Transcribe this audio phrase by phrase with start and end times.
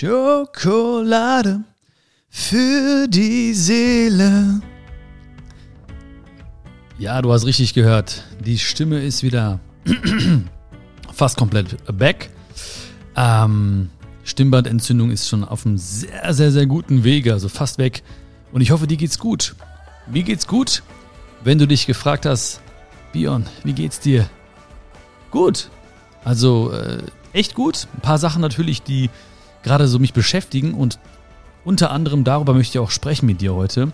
[0.00, 1.64] Schokolade
[2.30, 4.60] für die Seele.
[7.00, 8.22] Ja, du hast richtig gehört.
[8.38, 9.58] Die Stimme ist wieder
[11.12, 12.30] fast komplett back.
[13.16, 13.90] Ähm,
[14.22, 18.04] Stimmbandentzündung ist schon auf einem sehr, sehr, sehr guten Wege, also fast weg.
[18.52, 19.56] Und ich hoffe, dir geht's gut.
[20.06, 20.84] Mir geht's gut,
[21.42, 22.60] wenn du dich gefragt hast,
[23.12, 24.30] Bion, wie geht's dir?
[25.32, 25.70] Gut.
[26.22, 27.88] Also äh, echt gut.
[27.96, 29.10] Ein paar Sachen natürlich, die
[29.62, 30.98] gerade so mich beschäftigen und
[31.64, 33.92] unter anderem darüber möchte ich auch sprechen mit dir heute.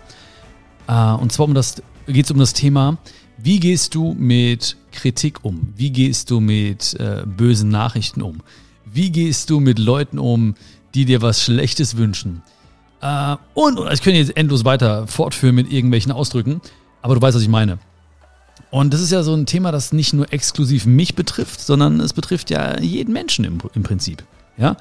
[0.87, 2.97] Äh, und zwar um geht es um das Thema,
[3.37, 5.73] wie gehst du mit Kritik um?
[5.75, 8.41] Wie gehst du mit äh, bösen Nachrichten um?
[8.85, 10.55] Wie gehst du mit Leuten um,
[10.93, 12.43] die dir was Schlechtes wünschen?
[13.01, 16.61] Äh, und, und ich könnte jetzt endlos weiter fortführen mit irgendwelchen Ausdrücken,
[17.01, 17.79] aber du weißt, was ich meine.
[18.71, 22.13] Und das ist ja so ein Thema, das nicht nur exklusiv mich betrifft, sondern es
[22.13, 24.23] betrifft ja jeden Menschen im, im Prinzip.
[24.57, 24.77] Ja?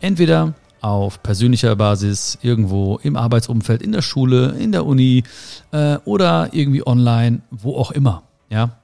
[0.00, 5.24] Entweder auf persönlicher Basis, irgendwo im Arbeitsumfeld, in der Schule, in der Uni
[5.72, 8.22] äh, oder irgendwie online, wo auch immer.
[8.48, 8.80] Ja?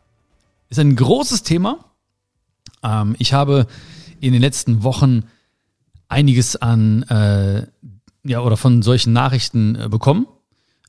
[0.68, 1.78] Ist ein großes Thema.
[2.82, 3.66] Ähm, ich habe
[4.20, 5.24] in den letzten Wochen
[6.08, 7.66] einiges an äh,
[8.24, 10.26] ja oder von solchen Nachrichten äh, bekommen.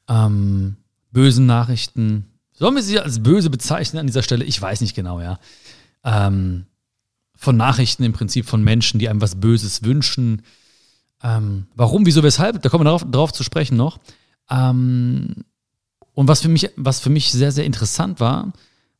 [0.09, 0.75] Ähm,
[1.11, 2.25] bösen Nachrichten,
[2.57, 4.43] Sollen wir sie als böse bezeichnen an dieser Stelle?
[4.43, 5.39] Ich weiß nicht genau, ja.
[6.03, 6.65] Ähm,
[7.37, 10.41] von Nachrichten im Prinzip von Menschen, die einem was Böses wünschen.
[11.23, 12.61] Ähm, warum, wieso, weshalb?
[12.61, 13.99] Da kommen wir darauf, darauf zu sprechen noch.
[14.49, 15.45] Ähm,
[16.13, 18.51] und was für, mich, was für mich sehr, sehr interessant war,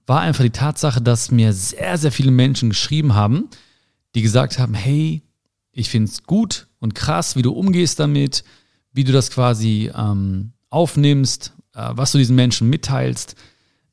[0.06, 3.50] war einfach die Tatsache, dass mir sehr, sehr viele Menschen geschrieben haben,
[4.16, 5.24] die gesagt haben, hey,
[5.72, 8.44] ich finde es gut und krass, wie du umgehst damit,
[8.94, 13.36] wie du das quasi ähm, aufnimmst, äh, was du diesen Menschen mitteilst,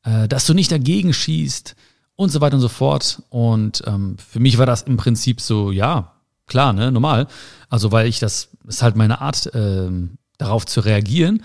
[0.04, 1.74] äh, dass du nicht dagegen schießt
[2.16, 3.22] und so weiter und so fort.
[3.30, 6.12] Und ähm, für mich war das im Prinzip so, ja,
[6.46, 7.26] klar, ne, normal.
[7.68, 11.42] Also weil ich das, ist halt meine Art, ähm, darauf zu reagieren.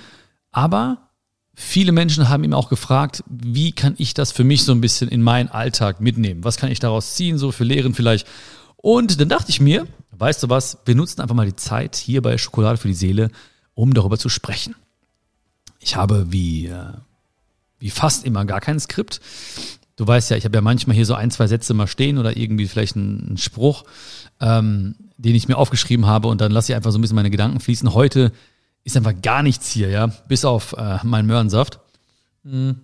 [0.52, 1.10] Aber
[1.54, 5.10] viele Menschen haben ihm auch gefragt, wie kann ich das für mich so ein bisschen
[5.10, 6.44] in meinen Alltag mitnehmen?
[6.44, 8.28] Was kann ich daraus ziehen, so für Lehren vielleicht?
[8.78, 12.22] Und dann dachte ich mir, weißt du was, wir nutzen einfach mal die Zeit hier
[12.22, 13.30] bei Schokolade für die Seele,
[13.74, 14.76] um darüber zu sprechen.
[15.80, 16.94] Ich habe wie, äh,
[17.80, 19.22] wie fast immer gar kein Skript.
[20.00, 22.38] Du weißt ja, ich habe ja manchmal hier so ein, zwei Sätze mal stehen oder
[22.38, 23.84] irgendwie vielleicht einen, Spruch,
[24.40, 27.30] ähm, den ich mir aufgeschrieben habe und dann lasse ich einfach so ein bisschen meine
[27.30, 27.94] Gedanken fließen.
[27.94, 28.32] Heute
[28.86, 31.82] ist einfach gar nichts hier, ja, bis auf äh, meinen Möhrensaft.
[32.44, 32.78] Mhm.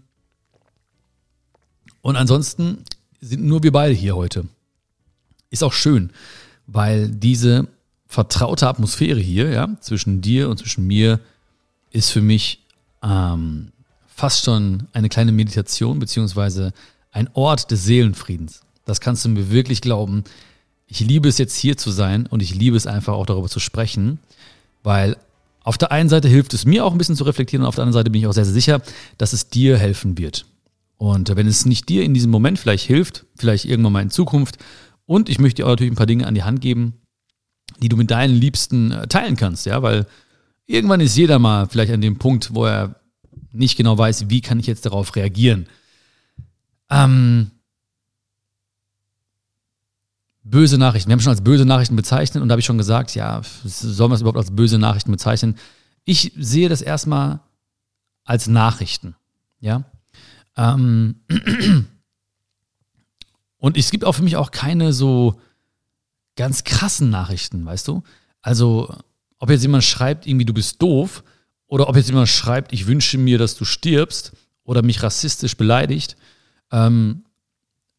[2.01, 2.83] Und ansonsten
[3.21, 4.49] sind nur wir beide hier heute.
[5.51, 6.09] Ist auch schön,
[6.67, 7.69] weil diese
[8.07, 11.21] vertraute Atmosphäre hier, ja, zwischen dir und zwischen mir,
[11.91, 12.65] ist für mich
[13.01, 13.71] ähm,
[14.05, 16.73] fast schon eine kleine Meditation beziehungsweise
[17.15, 18.61] ein Ort des Seelenfriedens.
[18.83, 20.25] Das kannst du mir wirklich glauben.
[20.85, 23.59] Ich liebe es jetzt hier zu sein und ich liebe es einfach auch darüber zu
[23.59, 24.19] sprechen,
[24.83, 25.17] weil
[25.63, 27.83] auf der einen Seite hilft es mir auch ein bisschen zu reflektieren und auf der
[27.83, 28.81] anderen Seite bin ich auch sehr, sehr sicher,
[29.17, 30.45] dass es dir helfen wird.
[30.97, 34.57] Und wenn es nicht dir in diesem Moment vielleicht hilft, vielleicht irgendwann mal in Zukunft,
[35.07, 36.93] und ich möchte dir auch natürlich ein paar Dinge an die Hand geben,
[37.81, 40.05] die du mit deinen Liebsten äh, teilen kannst, ja, weil
[40.65, 42.99] irgendwann ist jeder mal vielleicht an dem Punkt, wo er
[43.51, 45.67] nicht genau weiß, wie kann ich jetzt darauf reagieren.
[46.90, 47.51] Ähm,
[50.44, 51.09] böse Nachrichten.
[51.09, 54.12] Wir haben schon als böse Nachrichten bezeichnet und da habe ich schon gesagt, ja, sollen
[54.12, 55.56] wir es überhaupt als böse Nachrichten bezeichnen?
[56.06, 57.40] Ich sehe das erstmal
[58.24, 59.16] als Nachrichten.
[59.59, 59.84] Ja.
[60.56, 61.22] Ähm,
[63.57, 65.40] und es gibt auch für mich auch keine so
[66.35, 68.03] ganz krassen Nachrichten, weißt du?
[68.41, 68.95] Also
[69.40, 71.24] ob jetzt jemand schreibt, irgendwie du bist doof,
[71.68, 76.16] oder ob jetzt jemand schreibt, ich wünsche mir, dass du stirbst, oder mich rassistisch beleidigt,
[76.71, 77.23] ähm,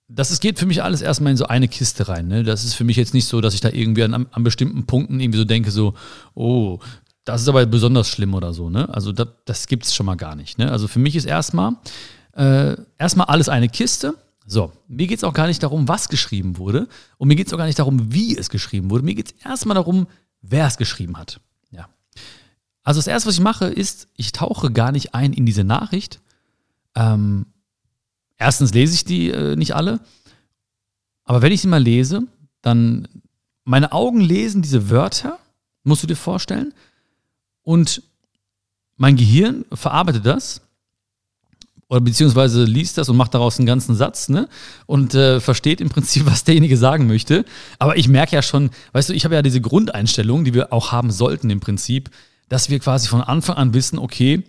[0.08, 2.28] das ist, geht für mich alles erstmal in so eine Kiste rein.
[2.28, 2.44] Ne?
[2.44, 5.18] Das ist für mich jetzt nicht so, dass ich da irgendwie an, an bestimmten Punkten
[5.18, 5.94] irgendwie so denke, so,
[6.34, 6.78] oh,
[7.24, 8.70] das ist aber besonders schlimm oder so.
[8.70, 8.88] Ne?
[8.88, 10.58] Also das, das gibt es schon mal gar nicht.
[10.58, 10.70] Ne?
[10.70, 11.76] Also für mich ist erstmal
[12.36, 14.14] äh, erstmal alles eine Kiste.
[14.46, 16.86] So, mir geht es auch gar nicht darum, was geschrieben wurde.
[17.18, 19.04] Und mir geht es auch gar nicht darum, wie es geschrieben wurde.
[19.04, 20.06] Mir geht es erstmal darum,
[20.40, 21.40] wer es geschrieben hat.
[21.72, 21.88] Ja.
[22.84, 26.20] Also das erste, was ich mache, ist, ich tauche gar nicht ein in diese Nachricht.
[26.94, 27.46] Ähm,
[28.38, 30.00] erstens lese ich die äh, nicht alle,
[31.24, 32.22] aber wenn ich sie mal lese,
[32.62, 33.08] dann
[33.64, 35.38] meine Augen lesen diese Wörter,
[35.82, 36.72] musst du dir vorstellen,
[37.62, 38.02] und
[38.96, 40.60] mein Gehirn verarbeitet das
[41.88, 44.48] oder beziehungsweise liest das und macht daraus einen ganzen Satz, ne?
[44.86, 47.44] Und äh, versteht im Prinzip, was derjenige sagen möchte.
[47.78, 50.92] Aber ich merke ja schon, weißt du, ich habe ja diese Grundeinstellung, die wir auch
[50.92, 52.10] haben sollten im Prinzip,
[52.48, 54.42] dass wir quasi von Anfang an wissen, okay,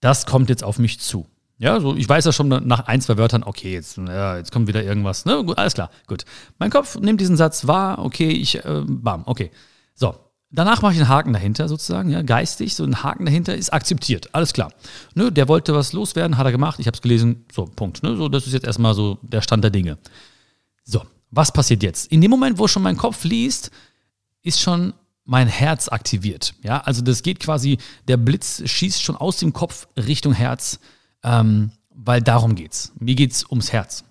[0.00, 1.26] das kommt jetzt auf mich zu.
[1.60, 4.66] Ja, so ich weiß ja schon nach ein, zwei Wörtern, okay, jetzt, ja, jetzt kommt
[4.66, 5.26] wieder irgendwas.
[5.26, 5.44] Ne?
[5.44, 6.24] Gut, alles klar, gut.
[6.58, 9.50] Mein Kopf nimmt diesen Satz wahr, okay, ich, äh, bam, okay.
[9.94, 10.14] So,
[10.50, 14.30] danach mache ich einen Haken dahinter sozusagen, ja, geistig, so ein Haken dahinter ist akzeptiert,
[14.32, 14.72] alles klar.
[15.14, 18.02] Ne, der wollte was loswerden, hat er gemacht, ich habe es gelesen, so, Punkt.
[18.02, 19.98] Ne, so, das ist jetzt erstmal so der Stand der Dinge.
[20.84, 22.10] So, was passiert jetzt?
[22.10, 23.70] In dem Moment, wo schon mein Kopf liest,
[24.42, 24.94] ist schon
[25.26, 26.54] mein Herz aktiviert.
[26.62, 27.76] Ja, also das geht quasi,
[28.08, 30.80] der Blitz schießt schon aus dem Kopf Richtung Herz,
[31.22, 32.92] ähm, weil darum geht's.
[32.98, 34.04] Mir geht's ums Herz.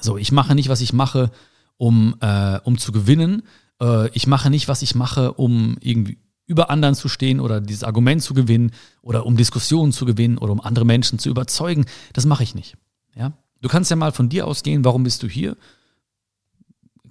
[0.00, 1.30] So, ich mache nicht, was ich mache,
[1.76, 3.42] um, äh, um zu gewinnen.
[3.80, 7.84] Äh, ich mache nicht, was ich mache, um irgendwie über anderen zu stehen oder dieses
[7.84, 11.86] Argument zu gewinnen oder um Diskussionen zu gewinnen oder um andere Menschen zu überzeugen.
[12.12, 12.76] Das mache ich nicht.
[13.14, 13.32] Ja?
[13.60, 15.56] Du kannst ja mal von dir ausgehen, warum bist du hier?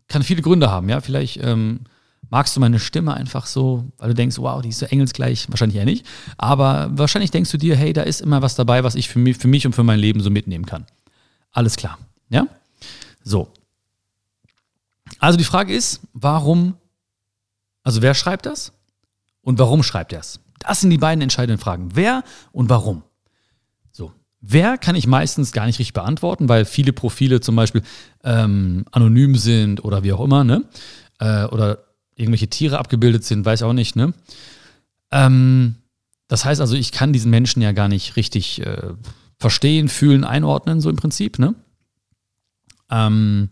[0.07, 0.99] Kann viele Gründe haben, ja.
[0.99, 1.81] Vielleicht ähm,
[2.31, 5.77] magst du meine Stimme einfach so, weil du denkst, wow, die ist so engelsgleich, wahrscheinlich
[5.77, 6.05] eher nicht.
[6.37, 9.37] Aber wahrscheinlich denkst du dir, hey, da ist immer was dabei, was ich für mich,
[9.37, 10.85] für mich und für mein Leben so mitnehmen kann.
[11.51, 11.99] Alles klar.
[12.29, 12.47] Ja?
[13.23, 13.49] So.
[15.19, 16.75] Also die Frage ist, warum,
[17.83, 18.71] also wer schreibt das
[19.41, 20.39] und warum schreibt er es?
[20.57, 21.89] Das sind die beiden entscheidenden Fragen.
[21.95, 22.23] Wer
[22.53, 23.03] und warum?
[23.91, 24.13] So.
[24.39, 27.81] Wer kann ich meistens gar nicht richtig beantworten, weil viele Profile zum Beispiel
[28.23, 30.63] ähm, anonym sind oder wie auch immer, ne?
[31.19, 31.90] Äh, oder
[32.21, 34.13] irgendwelche Tiere abgebildet sind, weiß auch nicht, ne?
[35.11, 35.75] Ähm,
[36.27, 38.93] das heißt also, ich kann diesen Menschen ja gar nicht richtig äh,
[39.37, 41.55] verstehen, fühlen, einordnen, so im Prinzip, ne?
[42.89, 43.49] Ähm,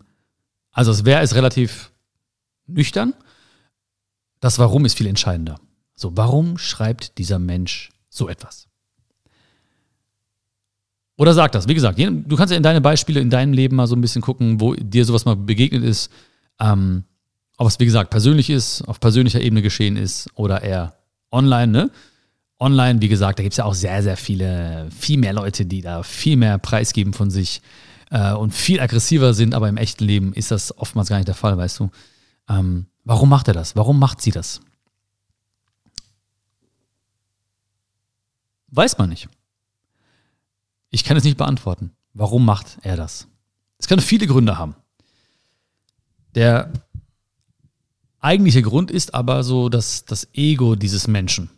[0.72, 1.92] also das Wer ist relativ
[2.66, 3.14] nüchtern.
[4.40, 5.60] Das Warum ist viel entscheidender.
[5.94, 8.68] So, warum schreibt dieser Mensch so etwas?
[11.18, 11.68] Oder sag das.
[11.68, 14.22] Wie gesagt, du kannst ja in deine Beispiele in deinem Leben mal so ein bisschen
[14.22, 16.10] gucken, wo dir sowas mal begegnet ist.
[16.58, 17.04] Ähm,
[17.60, 20.94] ob es, wie gesagt, persönlich ist, auf persönlicher Ebene geschehen ist oder eher
[21.30, 21.90] online, ne?
[22.58, 25.82] Online, wie gesagt, da gibt es ja auch sehr, sehr viele, viel mehr Leute, die
[25.82, 27.60] da viel mehr preisgeben von sich
[28.10, 31.34] äh, und viel aggressiver sind, aber im echten Leben ist das oftmals gar nicht der
[31.34, 31.90] Fall, weißt du.
[32.48, 33.76] Ähm, warum macht er das?
[33.76, 34.62] Warum macht sie das?
[38.68, 39.28] Weiß man nicht.
[40.88, 41.90] Ich kann es nicht beantworten.
[42.14, 43.28] Warum macht er das?
[43.76, 44.76] Es kann viele Gründe haben.
[46.34, 46.72] Der
[48.20, 51.50] eigentliche Grund ist aber so dass das Ego dieses Menschen.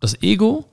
[0.00, 0.70] Das Ego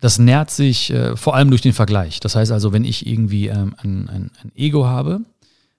[0.00, 2.20] das nährt sich äh, vor allem durch den Vergleich.
[2.20, 5.20] Das heißt also, wenn ich irgendwie ähm, ein, ein, ein Ego habe,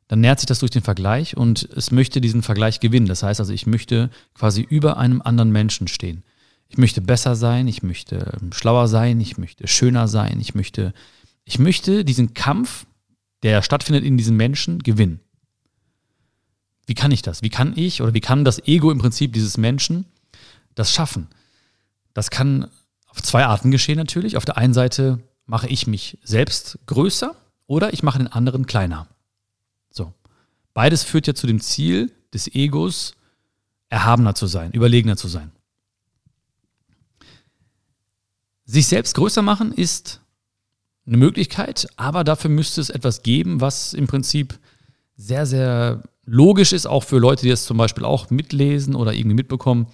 [0.07, 3.07] dann nährt sich das durch den Vergleich und es möchte diesen Vergleich gewinnen.
[3.07, 6.23] Das heißt also, ich möchte quasi über einem anderen Menschen stehen.
[6.69, 10.94] Ich möchte besser sein, ich möchte ähm, schlauer sein, ich möchte schöner sein, ich möchte,
[11.45, 12.85] ich möchte diesen Kampf,
[13.44, 15.19] der stattfindet in diesen Menschen, gewinnen.
[16.88, 17.44] Wie kann ich das?
[17.44, 20.06] Wie kann ich oder wie kann das Ego im Prinzip dieses Menschen
[20.74, 21.28] das schaffen?
[22.13, 22.69] Das kann
[23.07, 24.38] auf zwei Arten geschehen natürlich.
[24.38, 27.36] Auf der einen Seite mache ich mich selbst größer
[27.68, 29.07] oder ich mache den anderen kleiner.
[29.92, 30.13] So.
[30.74, 33.16] Beides führt ja zu dem Ziel des Egos,
[33.90, 35.51] erhabener zu sein, überlegener zu sein.
[38.63, 40.22] Sich selbst größer machen ist
[41.06, 44.57] eine Möglichkeit, aber dafür müsste es etwas geben, was im Prinzip
[45.16, 49.35] sehr, sehr logisch ist, auch für Leute, die das zum Beispiel auch mitlesen oder irgendwie
[49.35, 49.88] mitbekommen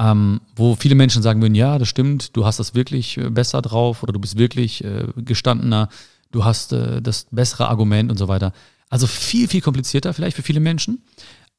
[0.00, 3.60] ähm, wo viele Menschen sagen würden, ja, das stimmt, du hast das wirklich äh, besser
[3.60, 5.90] drauf oder du bist wirklich äh, gestandener,
[6.30, 8.54] du hast äh, das bessere Argument und so weiter.
[8.88, 11.04] Also viel, viel komplizierter vielleicht für viele Menschen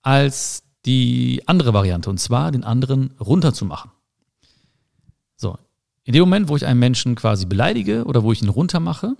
[0.01, 3.91] als die andere Variante, und zwar den anderen runterzumachen.
[5.35, 5.55] So,
[6.03, 9.15] in dem Moment, wo ich einen Menschen quasi beleidige oder wo ich ihn runtermache,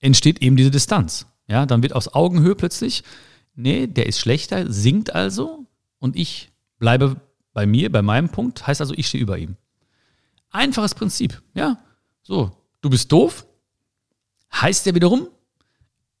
[0.00, 1.26] entsteht eben diese Distanz.
[1.50, 3.02] Ja, dann wird aus Augenhöhe plötzlich,
[3.56, 5.66] nee, der ist schlechter, sinkt also
[5.98, 7.20] und ich bleibe
[7.52, 9.56] bei mir, bei meinem Punkt, heißt also, ich stehe über ihm.
[10.50, 11.76] Einfaches Prinzip, ja.
[12.22, 13.46] So, du bist doof,
[14.52, 15.26] heißt ja wiederum,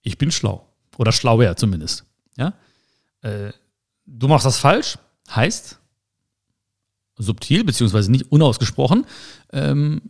[0.02, 0.66] ich bin schlau.
[0.98, 2.04] Oder schlauer zumindest.
[2.36, 2.54] Ja?
[3.22, 3.52] Äh,
[4.06, 4.98] du machst das falsch,
[5.30, 5.78] heißt
[7.14, 9.06] subtil, beziehungsweise nicht unausgesprochen,
[9.52, 10.00] ähm,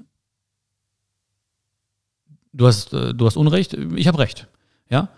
[2.55, 4.49] du, hast, äh, du hast Unrecht, ich habe Recht.
[4.91, 5.09] Ja?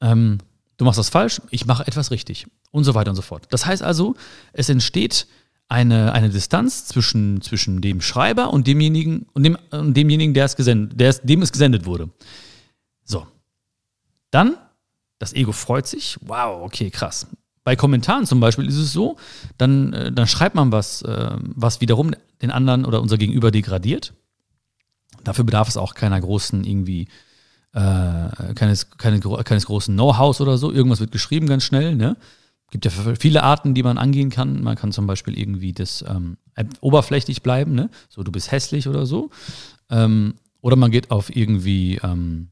[0.00, 0.38] Ähm,
[0.76, 3.46] du machst das falsch, ich mache etwas richtig und so weiter und so fort.
[3.50, 4.16] Das heißt also,
[4.52, 5.26] es entsteht
[5.68, 10.56] eine, eine Distanz zwischen, zwischen dem Schreiber und demjenigen, und dem, und demjenigen, der es
[10.56, 12.10] gesendet, der es, dem es gesendet wurde.
[13.04, 13.26] So.
[14.30, 14.56] Dann,
[15.18, 16.18] das Ego freut sich.
[16.20, 17.26] Wow, okay, krass.
[17.64, 19.16] Bei Kommentaren zum Beispiel ist es so,
[19.56, 24.14] dann, äh, dann schreibt man was, äh, was wiederum den anderen oder unser Gegenüber degradiert.
[25.22, 27.08] Dafür bedarf es auch keiner großen irgendwie
[27.72, 30.72] äh, keines, keine, keines großen Know-hows oder so.
[30.72, 31.94] Irgendwas wird geschrieben ganz schnell.
[31.94, 32.16] Ne?
[32.72, 34.62] gibt ja viele Arten, die man angehen kann.
[34.62, 36.38] Man kann zum Beispiel irgendwie das ähm,
[36.80, 37.90] oberflächlich bleiben, ne?
[38.08, 39.30] so du bist hässlich oder so.
[39.90, 42.48] Ähm, oder man geht auf irgendwie ähm,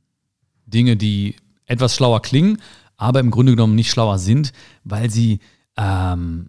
[0.67, 2.59] Dinge, die etwas schlauer klingen,
[2.99, 4.53] aber im Grunde genommen nicht schlauer sind,
[4.85, 5.41] weil sie
[5.79, 6.49] ähm,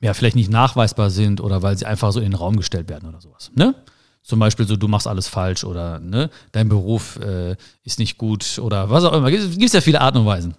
[0.00, 3.08] ja, vielleicht nicht nachweisbar sind oder weil sie einfach so in den Raum gestellt werden
[3.08, 3.50] oder sowas.
[3.56, 3.74] Ne?
[4.22, 8.58] Zum Beispiel so, du machst alles falsch oder ne, dein Beruf äh, ist nicht gut
[8.58, 9.32] oder was auch immer.
[9.32, 10.54] Es gibt ja viele Arten und Weisen.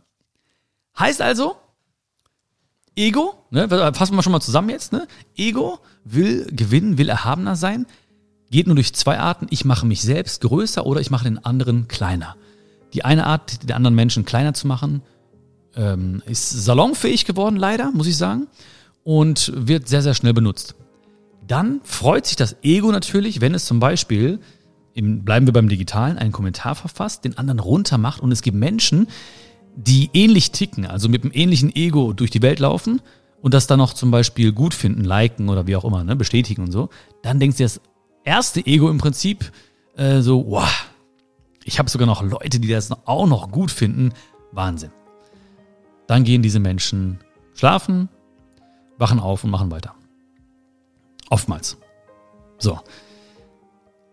[0.98, 1.56] Heißt also,
[2.96, 5.08] Ego, ne, fassen wir schon mal zusammen jetzt, ne?
[5.36, 7.86] Ego will gewinnen, will erhabener sein,
[8.50, 9.48] geht nur durch zwei Arten.
[9.50, 12.36] Ich mache mich selbst größer oder ich mache den anderen kleiner.
[12.94, 15.02] Die eine Art, den anderen Menschen kleiner zu machen,
[15.76, 18.48] ähm, ist salonfähig geworden, leider, muss ich sagen,
[19.04, 20.76] und wird sehr, sehr schnell benutzt.
[21.46, 24.40] Dann freut sich das Ego natürlich, wenn es zum Beispiel,
[24.94, 29.08] im, bleiben wir beim Digitalen, einen Kommentar verfasst, den anderen runtermacht und es gibt Menschen,
[29.76, 33.02] die ähnlich ticken, also mit einem ähnlichen Ego durch die Welt laufen
[33.42, 36.64] und das dann noch zum Beispiel gut finden, liken oder wie auch immer, ne, bestätigen
[36.64, 36.90] und so,
[37.24, 37.82] dann denkst du das
[38.24, 39.52] erste Ego im Prinzip
[39.96, 40.70] äh, so, wow,
[41.64, 44.14] ich habe sogar noch Leute, die das auch noch gut finden.
[44.52, 44.92] Wahnsinn.
[46.08, 47.20] Dann gehen diese Menschen
[47.54, 48.10] schlafen,
[48.98, 49.96] wachen auf und machen weiter.
[51.32, 51.78] Oftmals.
[52.60, 52.80] So.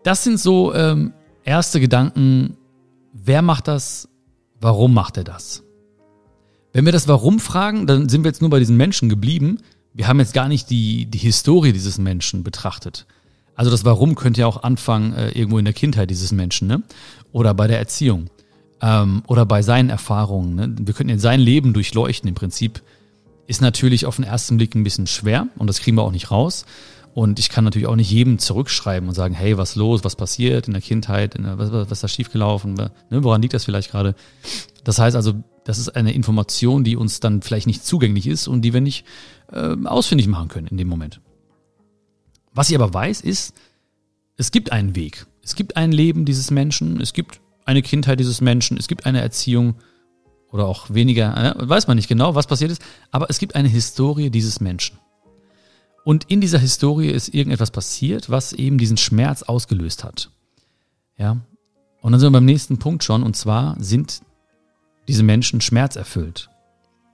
[0.03, 2.57] Das sind so ähm, erste Gedanken.
[3.13, 4.07] Wer macht das?
[4.61, 5.63] Warum macht er das?
[6.71, 9.59] Wenn wir das Warum fragen, dann sind wir jetzt nur bei diesen Menschen geblieben.
[9.93, 13.05] Wir haben jetzt gar nicht die, die Historie dieses Menschen betrachtet.
[13.53, 16.83] Also das Warum könnte ja auch anfangen äh, irgendwo in der Kindheit dieses Menschen, ne?
[17.33, 18.29] Oder bei der Erziehung.
[18.81, 20.55] Ähm, oder bei seinen Erfahrungen.
[20.55, 20.75] Ne?
[20.79, 22.81] Wir könnten jetzt sein Leben durchleuchten im Prinzip.
[23.45, 26.31] Ist natürlich auf den ersten Blick ein bisschen schwer und das kriegen wir auch nicht
[26.31, 26.65] raus.
[27.19, 30.67] Und ich kann natürlich auch nicht jedem zurückschreiben und sagen, hey, was los, was passiert
[30.67, 32.91] in der Kindheit, in der, was, was ist da schiefgelaufen, ne?
[33.09, 34.15] woran liegt das vielleicht gerade?
[34.85, 35.33] Das heißt also,
[35.65, 39.05] das ist eine Information, die uns dann vielleicht nicht zugänglich ist und die wir nicht
[39.51, 41.19] äh, ausfindig machen können in dem Moment.
[42.53, 43.53] Was ich aber weiß, ist,
[44.37, 45.27] es gibt einen Weg.
[45.43, 49.19] Es gibt ein Leben dieses Menschen, es gibt eine Kindheit dieses Menschen, es gibt eine
[49.19, 49.75] Erziehung
[50.53, 53.67] oder auch weniger, äh, weiß man nicht genau, was passiert ist, aber es gibt eine
[53.67, 54.99] Historie dieses Menschen.
[56.09, 60.31] Und in dieser Historie ist irgendetwas passiert, was eben diesen Schmerz ausgelöst hat.
[61.17, 61.37] Ja.
[62.01, 64.23] Und dann sind wir beim nächsten Punkt schon, und zwar sind
[65.07, 66.49] diese Menschen schmerzerfüllt.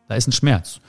[0.08, 0.80] Da ist ein Schmerz.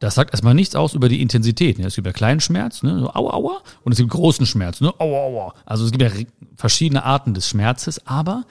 [0.00, 1.78] Das sagt erstmal nichts aus über die Intensität.
[1.78, 1.86] Ne?
[1.86, 2.98] Es gibt ja kleinen Schmerz, ne?
[2.98, 4.92] so aua, aua, und es gibt großen Schmerz, ne?
[4.98, 5.54] aua, aua.
[5.64, 6.10] Also es gibt ja
[6.56, 8.46] verschiedene Arten des Schmerzes, aber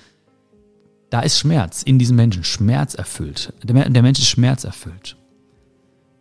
[1.09, 3.51] da ist Schmerz in diesem Menschen, Schmerz erfüllt.
[3.63, 5.17] Der, der Mensch ist Schmerz erfüllt.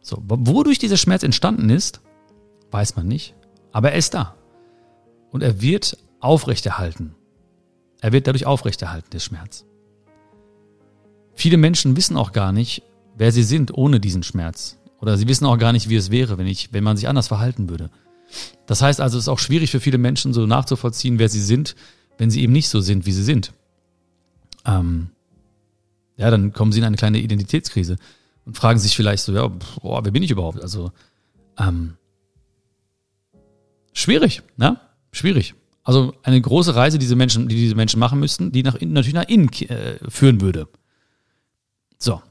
[0.01, 2.01] So, wodurch dieser Schmerz entstanden ist,
[2.71, 3.35] weiß man nicht,
[3.73, 4.35] aber er ist da.
[5.31, 7.15] Und er wird aufrechterhalten.
[8.01, 9.65] Er wird dadurch aufrechterhalten, der Schmerz.
[11.35, 12.83] Viele Menschen wissen auch gar nicht,
[13.17, 14.79] wer sie sind ohne diesen Schmerz.
[15.01, 17.29] Oder sie wissen auch gar nicht, wie es wäre, wenn, ich, wenn man sich anders
[17.29, 17.91] verhalten würde.
[18.67, 21.77] Das heißt also, es ist auch schwierig für viele Menschen so nachzuvollziehen, wer sie sind,
[22.19, 23.53] wenn sie eben nicht so sind, wie sie sind.
[24.67, 25.11] Ähm,
[26.17, 27.97] ja, dann kommen sie in eine kleine Identitätskrise
[28.45, 30.61] und fragen sich vielleicht so, ja, boah, wer bin ich überhaupt?
[30.61, 30.91] Also,
[31.59, 31.97] ähm,
[33.99, 34.81] schwierig, ne?
[35.13, 35.55] Schwierig.
[35.83, 38.93] Also eine große Reise, die diese Menschen, die diese Menschen machen müssten, die nach innen,
[38.93, 40.69] natürlich nach innen äh, führen würde.
[41.99, 42.23] So.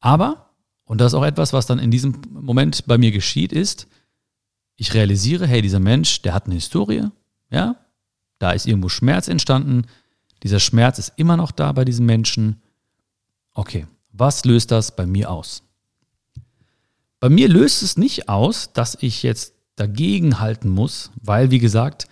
[0.00, 0.50] Aber
[0.90, 3.86] und das ist auch etwas, was dann in diesem Moment bei mir geschieht, ist,
[4.74, 7.04] ich realisiere, hey, dieser Mensch, der hat eine Historie,
[7.48, 7.76] ja,
[8.40, 9.86] da ist irgendwo Schmerz entstanden,
[10.42, 12.60] dieser Schmerz ist immer noch da bei diesem Menschen.
[13.54, 15.62] Okay, was löst das bei mir aus?
[17.20, 22.06] Bei mir löst es nicht aus, dass ich jetzt dagegen halten muss, weil, wie gesagt,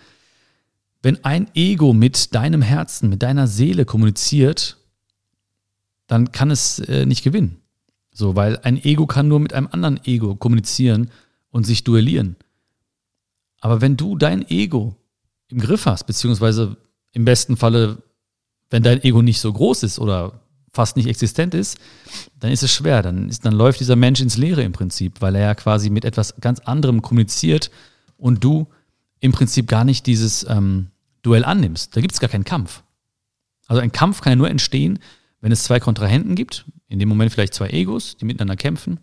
[1.01, 4.77] wenn ein Ego mit deinem Herzen, mit deiner Seele kommuniziert,
[6.07, 7.61] dann kann es äh, nicht gewinnen.
[8.11, 11.11] So, weil ein Ego kann nur mit einem anderen Ego kommunizieren
[11.51, 12.35] und sich duellieren.
[13.61, 14.95] Aber wenn du dein Ego
[15.49, 16.75] im Griff hast, beziehungsweise
[17.13, 18.01] im besten Falle,
[18.69, 21.77] wenn dein Ego nicht so groß ist oder fast nicht existent ist,
[22.39, 23.01] dann ist es schwer.
[23.01, 26.05] Dann, ist, dann läuft dieser Mensch ins Leere im Prinzip, weil er ja quasi mit
[26.05, 27.71] etwas ganz anderem kommuniziert
[28.17, 28.67] und du
[29.19, 30.87] im Prinzip gar nicht dieses ähm,
[31.21, 31.95] Duell annimmst.
[31.95, 32.83] Da gibt es gar keinen Kampf.
[33.67, 34.99] Also ein Kampf kann ja nur entstehen,
[35.41, 38.99] wenn es zwei Kontrahenten gibt, in dem Moment vielleicht zwei Egos, die miteinander kämpfen.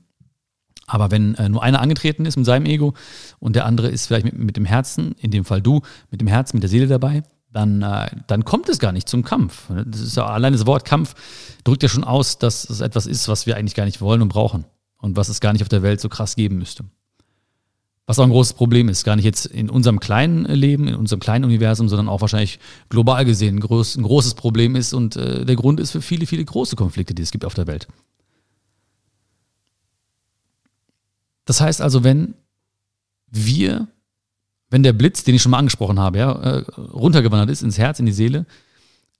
[0.87, 2.95] Aber wenn äh, nur einer angetreten ist mit seinem Ego
[3.39, 6.29] und der andere ist vielleicht mit, mit dem Herzen, in dem Fall du, mit dem
[6.29, 7.23] Herzen, mit der Seele dabei,
[7.57, 9.71] dann, äh, dann kommt es gar nicht zum Kampf.
[9.87, 11.15] Das ist ja, allein das Wort Kampf
[11.65, 14.29] drückt ja schon aus, dass es etwas ist, was wir eigentlich gar nicht wollen und
[14.29, 14.67] brauchen
[14.99, 16.85] und was es gar nicht auf der Welt so krass geben müsste.
[18.05, 21.19] Was auch ein großes Problem ist, gar nicht jetzt in unserem kleinen Leben, in unserem
[21.19, 22.59] kleinen Universum, sondern auch wahrscheinlich
[22.91, 26.27] global gesehen ein, groß, ein großes Problem ist und äh, der Grund ist für viele,
[26.27, 27.89] viele große Konflikte, die es gibt auf der Welt.
[31.47, 32.35] Das heißt also, wenn
[33.31, 33.89] wir,
[34.71, 38.01] wenn der Blitz, den ich schon mal angesprochen habe, ja, äh, runtergewandert ist ins Herz,
[38.01, 38.47] in die Seele,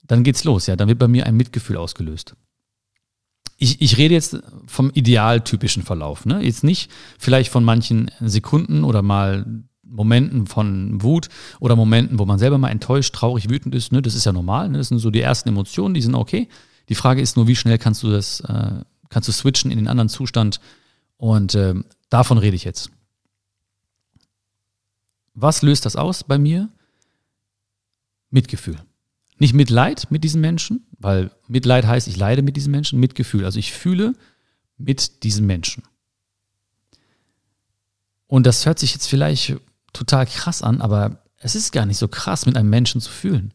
[0.05, 2.35] dann geht's los, ja, dann wird bei mir ein Mitgefühl ausgelöst.
[3.57, 4.37] ich, ich rede jetzt
[4.67, 6.25] vom idealtypischen Verlauf.
[6.25, 6.41] Ne?
[6.43, 9.45] Jetzt nicht vielleicht von manchen Sekunden oder mal
[9.83, 13.91] Momenten von Wut oder Momenten, wo man selber mal enttäuscht, traurig, wütend ist.
[13.91, 14.01] Ne?
[14.01, 14.69] Das ist ja normal.
[14.69, 14.77] Ne?
[14.77, 16.47] Das sind so die ersten Emotionen, die sind okay.
[16.89, 19.87] Die Frage ist nur, wie schnell kannst du das, äh, kannst du switchen in den
[19.87, 20.59] anderen Zustand.
[21.17, 21.73] Und äh,
[22.09, 22.91] davon rede ich jetzt.
[25.39, 26.67] Was löst das aus bei mir?
[28.31, 28.77] Mitgefühl.
[29.37, 33.45] Nicht Mitleid mit diesen Menschen, weil Mitleid heißt, ich leide mit diesen Menschen, Mitgefühl.
[33.45, 34.13] Also ich fühle
[34.79, 35.83] mit diesen Menschen.
[38.25, 39.57] Und das hört sich jetzt vielleicht
[39.93, 43.53] total krass an, aber es ist gar nicht so krass, mit einem Menschen zu fühlen.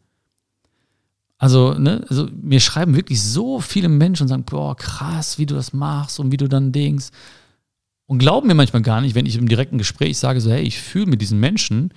[1.37, 5.53] Also, ne, also mir schreiben wirklich so viele Menschen und sagen, boah, krass, wie du
[5.53, 7.07] das machst und wie du dann denkst.
[8.13, 10.79] Und glauben mir manchmal gar nicht, wenn ich im direkten Gespräch sage, so, hey, ich
[10.79, 11.91] fühle mit diesen Menschen,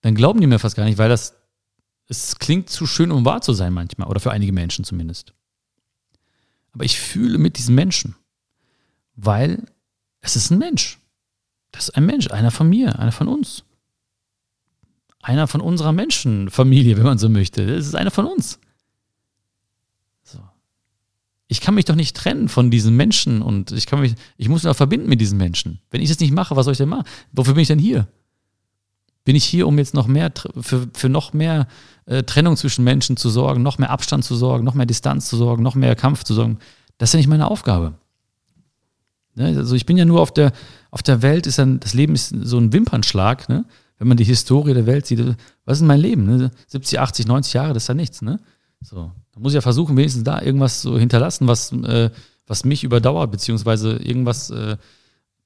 [0.00, 1.36] dann glauben die mir fast gar nicht, weil das
[2.08, 5.32] es klingt zu schön, um wahr zu sein manchmal, oder für einige Menschen zumindest.
[6.72, 8.16] Aber ich fühle mit diesem Menschen,
[9.14, 9.64] weil
[10.20, 10.98] es ist ein Mensch.
[11.70, 13.62] Das ist ein Mensch, einer von mir, einer von uns.
[15.22, 17.64] Einer von unserer Menschenfamilie, wenn man so möchte.
[17.64, 18.58] Das ist einer von uns.
[21.52, 24.62] Ich kann mich doch nicht trennen von diesen Menschen und ich kann mich, ich muss
[24.62, 25.80] mich auch verbinden mit diesen Menschen.
[25.90, 27.02] Wenn ich das nicht mache, was soll ich denn machen?
[27.32, 28.06] Wofür bin ich denn hier?
[29.24, 31.66] Bin ich hier, um jetzt noch mehr für, für noch mehr
[32.06, 35.36] äh, Trennung zwischen Menschen zu sorgen, noch mehr Abstand zu sorgen, noch mehr Distanz zu
[35.36, 36.60] sorgen, noch mehr Kampf zu sorgen?
[36.98, 37.94] Das ist ja nicht meine Aufgabe.
[39.34, 39.46] Ne?
[39.46, 40.52] Also ich bin ja nur auf der,
[40.92, 43.64] auf der Welt, ist dann, das Leben ist so ein Wimpernschlag, ne?
[43.98, 45.36] wenn man die Historie der Welt sieht.
[45.64, 46.26] Was ist mein Leben?
[46.26, 46.52] Ne?
[46.68, 48.22] 70, 80, 90 Jahre, das ist ja nichts.
[48.22, 48.38] Ne?
[48.80, 52.10] So, da muss ich ja versuchen, wenigstens da irgendwas so hinterlassen, was, äh,
[52.46, 54.76] was mich überdauert, beziehungsweise irgendwas äh,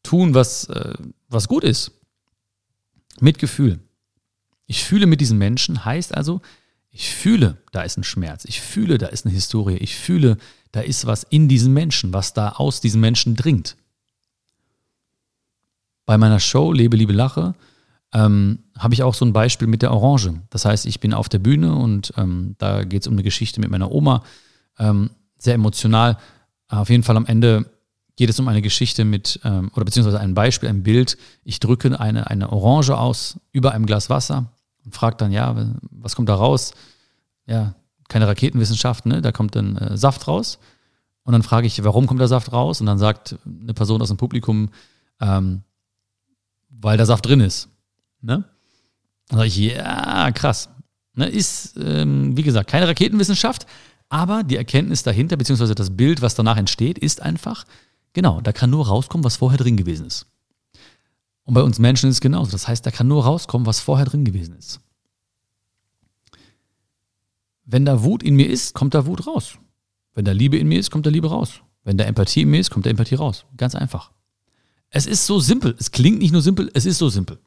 [0.02, 0.94] tun, was, äh,
[1.28, 1.92] was gut ist.
[3.20, 3.80] Mitgefühl.
[4.66, 6.40] Ich fühle mit diesen Menschen heißt also,
[6.90, 8.44] ich fühle, da ist ein Schmerz.
[8.44, 9.76] Ich fühle, da ist eine Historie.
[9.78, 10.36] Ich fühle,
[10.70, 13.76] da ist was in diesen Menschen, was da aus diesen Menschen dringt.
[16.06, 17.54] Bei meiner Show Lebe, Liebe, Lache
[18.14, 20.40] ähm, habe ich auch so ein Beispiel mit der Orange.
[20.50, 23.60] Das heißt, ich bin auf der Bühne und ähm, da geht es um eine Geschichte
[23.60, 24.22] mit meiner Oma.
[24.78, 26.16] Ähm, sehr emotional.
[26.68, 27.66] Auf jeden Fall am Ende
[28.16, 31.18] geht es um eine Geschichte mit, ähm, oder beziehungsweise ein Beispiel, ein Bild.
[31.42, 34.46] Ich drücke eine, eine Orange aus über einem Glas Wasser
[34.84, 35.54] und frage dann, ja,
[35.90, 36.72] was kommt da raus?
[37.46, 37.74] Ja,
[38.08, 39.22] keine Raketenwissenschaft, ne?
[39.22, 40.60] Da kommt dann äh, Saft raus.
[41.24, 42.80] Und dann frage ich, warum kommt der Saft raus?
[42.80, 44.68] Und dann sagt eine Person aus dem Publikum,
[45.20, 45.62] ähm,
[46.68, 47.70] weil der Saft drin ist.
[48.24, 48.44] Ne?
[49.28, 50.68] Dann sage ich, ja, krass.
[51.14, 53.66] Ne, ist, ähm, wie gesagt, keine Raketenwissenschaft,
[54.08, 57.64] aber die Erkenntnis dahinter, beziehungsweise das Bild, was danach entsteht, ist einfach,
[58.14, 60.26] Genau, da kann nur rauskommen, was vorher drin gewesen ist.
[61.42, 62.52] Und bei uns Menschen ist es genauso.
[62.52, 64.80] Das heißt, da kann nur rauskommen, was vorher drin gewesen ist.
[67.66, 69.58] Wenn da Wut in mir ist, kommt da Wut raus.
[70.14, 71.60] Wenn da Liebe in mir ist, kommt da Liebe raus.
[71.82, 73.44] Wenn da Empathie in mir ist, kommt da Empathie raus.
[73.56, 74.12] Ganz einfach.
[74.90, 75.74] Es ist so simpel.
[75.78, 77.40] Es klingt nicht nur simpel, es ist so simpel.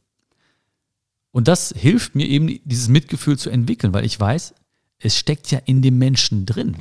[1.32, 4.54] Und das hilft mir eben, dieses Mitgefühl zu entwickeln, weil ich weiß,
[5.00, 6.78] es steckt ja in dem Menschen drin.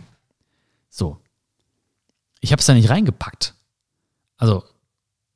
[0.88, 1.20] So.
[2.40, 3.54] Ich habe es da nicht reingepackt.
[4.37, 4.64] Also,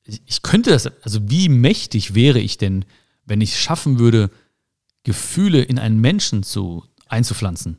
[0.05, 2.85] ich könnte das, also wie mächtig wäre ich denn,
[3.25, 4.31] wenn ich es schaffen würde,
[5.03, 7.79] Gefühle in einen Menschen zu, einzupflanzen?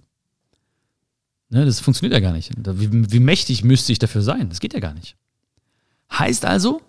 [1.49, 2.51] Ne, das funktioniert ja gar nicht.
[2.55, 4.49] Wie, wie mächtig müsste ich dafür sein?
[4.49, 5.17] Das geht ja gar nicht.
[6.11, 6.81] Heißt also,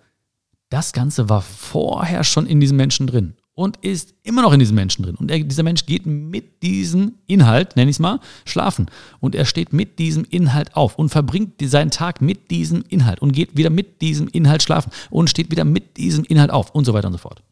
[0.68, 4.76] das Ganze war vorher schon in diesem Menschen drin und ist immer noch in diesem
[4.76, 5.16] Menschen drin.
[5.16, 8.86] Und er, dieser Mensch geht mit diesem Inhalt, nenne ich es mal, schlafen.
[9.20, 13.32] Und er steht mit diesem Inhalt auf und verbringt seinen Tag mit diesem Inhalt und
[13.32, 16.94] geht wieder mit diesem Inhalt schlafen und steht wieder mit diesem Inhalt auf und so
[16.94, 17.42] weiter und so fort.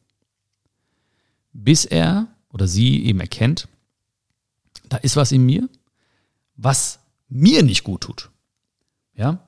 [1.52, 3.68] Bis er oder sie eben erkennt,
[4.88, 5.68] da ist was in mir,
[6.56, 8.30] was mir nicht gut tut.
[9.14, 9.46] Ja?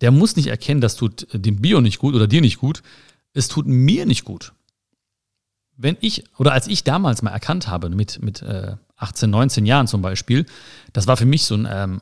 [0.00, 2.82] Der muss nicht erkennen, das tut dem Bio nicht gut oder dir nicht gut.
[3.34, 4.54] Es tut mir nicht gut
[5.76, 9.86] wenn ich, oder als ich damals mal erkannt habe, mit, mit äh, 18, 19 Jahren
[9.86, 10.46] zum Beispiel,
[10.92, 12.00] das war für mich so ein ähm,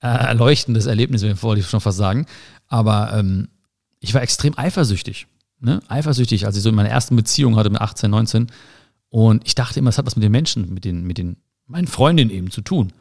[0.00, 2.26] äh, erleuchtendes Erlebnis, wollte ich schon fast sagen.
[2.66, 3.48] Aber ähm,
[4.00, 5.26] ich war extrem eifersüchtig.
[5.60, 5.80] Ne?
[5.88, 8.46] Eifersüchtig, als ich so meine ersten Beziehung hatte mit 18, 19.
[9.10, 11.86] Und ich dachte immer, es hat was mit den Menschen, mit den, mit den, meinen
[11.86, 12.92] Freundinnen eben zu tun.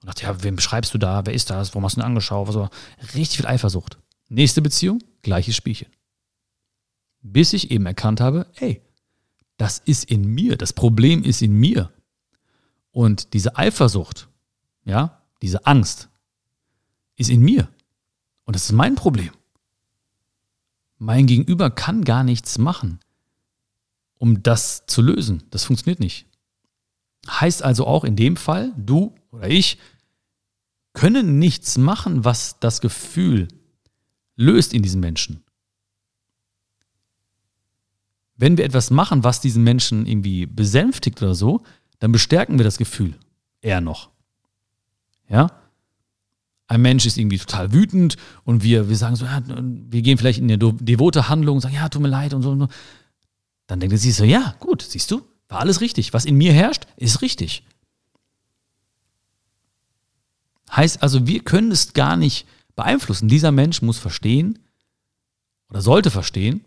[0.00, 1.24] Und dachte, ja, wem beschreibst du da?
[1.24, 1.70] Wer ist das?
[1.70, 2.48] Warum hast du ihn angeschaut?
[2.48, 2.68] Also,
[3.14, 3.98] richtig viel Eifersucht.
[4.28, 5.88] Nächste Beziehung, gleiches Spielchen.
[7.22, 8.82] Bis ich eben erkannt habe, ey,
[9.56, 11.92] das ist in mir, das Problem ist in mir.
[12.90, 14.28] Und diese Eifersucht,
[14.84, 16.08] ja, diese Angst
[17.16, 17.68] ist in mir.
[18.44, 19.30] Und das ist mein Problem.
[20.98, 23.00] Mein Gegenüber kann gar nichts machen,
[24.18, 25.44] um das zu lösen.
[25.50, 26.26] Das funktioniert nicht.
[27.28, 29.78] Heißt also auch in dem Fall, du oder ich
[30.92, 33.48] können nichts machen, was das Gefühl
[34.36, 35.44] löst in diesen Menschen.
[38.36, 41.62] Wenn wir etwas machen, was diesen Menschen irgendwie besänftigt oder so,
[41.98, 43.14] dann bestärken wir das Gefühl
[43.60, 44.10] eher noch.
[45.28, 45.50] Ja?
[46.66, 50.38] Ein Mensch ist irgendwie total wütend und wir, wir sagen so, ja, wir gehen vielleicht
[50.38, 52.50] in eine devote Handlung und sagen, ja, tut mir leid und so.
[52.50, 52.68] Und so.
[53.66, 56.12] Dann denkt er sich so, ja, gut, siehst du, war alles richtig.
[56.12, 57.64] Was in mir herrscht, ist richtig.
[60.74, 63.28] Heißt also, wir können es gar nicht beeinflussen.
[63.28, 64.58] Dieser Mensch muss verstehen
[65.68, 66.64] oder sollte verstehen,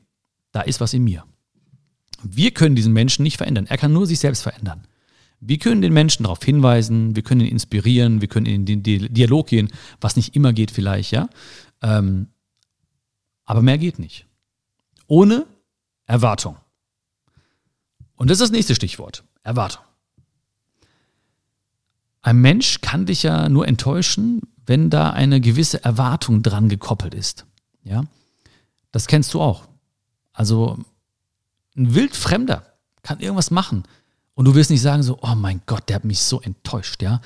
[0.51, 1.25] da ist was in mir.
[2.27, 3.67] Wir können diesen Menschen nicht verändern.
[3.67, 4.87] Er kann nur sich selbst verändern.
[5.39, 9.47] Wir können den Menschen darauf hinweisen, wir können ihn inspirieren, wir können in den Dialog
[9.47, 9.69] gehen,
[10.01, 11.29] was nicht immer geht vielleicht, ja.
[11.81, 12.27] Ähm,
[13.43, 14.25] aber mehr geht nicht.
[15.07, 15.45] Ohne
[16.07, 16.57] Erwartung.
[18.15, 19.23] Und das ist das nächste Stichwort.
[19.43, 19.83] Erwartung.
[22.21, 27.45] Ein Mensch kann dich ja nur enttäuschen, wenn da eine gewisse Erwartung dran gekoppelt ist.
[27.83, 28.05] Ja,
[28.91, 29.67] das kennst du auch.
[30.33, 30.79] Also
[31.75, 32.65] ein Wildfremder
[33.03, 33.83] kann irgendwas machen
[34.33, 37.21] und du wirst nicht sagen so, oh mein Gott, der hat mich so enttäuscht, ja.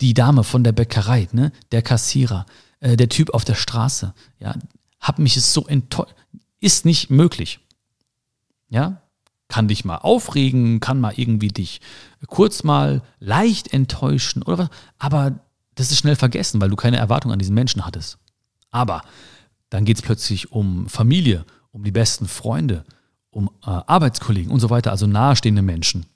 [0.00, 2.46] Die Dame von der Bäckerei, ne, der Kassierer,
[2.80, 4.54] äh, der Typ auf der Straße, ja,
[5.00, 6.14] hat mich so enttäuscht.
[6.60, 7.60] Ist nicht möglich.
[8.68, 9.02] Ja,
[9.48, 11.80] kann dich mal aufregen, kann mal irgendwie dich
[12.26, 14.68] kurz mal leicht enttäuschen oder was.
[14.98, 15.40] Aber
[15.74, 18.18] das ist schnell vergessen, weil du keine Erwartung an diesen Menschen hattest.
[18.70, 19.02] Aber
[19.70, 22.84] dann geht es plötzlich um Familie, um die besten Freunde,
[23.32, 26.06] um äh, Arbeitskollegen und so weiter, also nahestehende Menschen.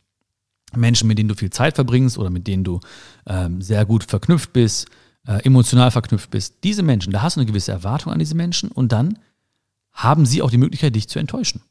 [0.75, 2.81] Menschen, mit denen du viel Zeit verbringst oder mit denen du
[3.27, 4.89] ähm, sehr gut verknüpft bist,
[5.27, 6.57] äh, emotional verknüpft bist.
[6.63, 9.19] Diese Menschen, da hast du eine gewisse Erwartung an diese Menschen und dann
[9.93, 11.63] haben sie auch die Möglichkeit, dich zu enttäuschen.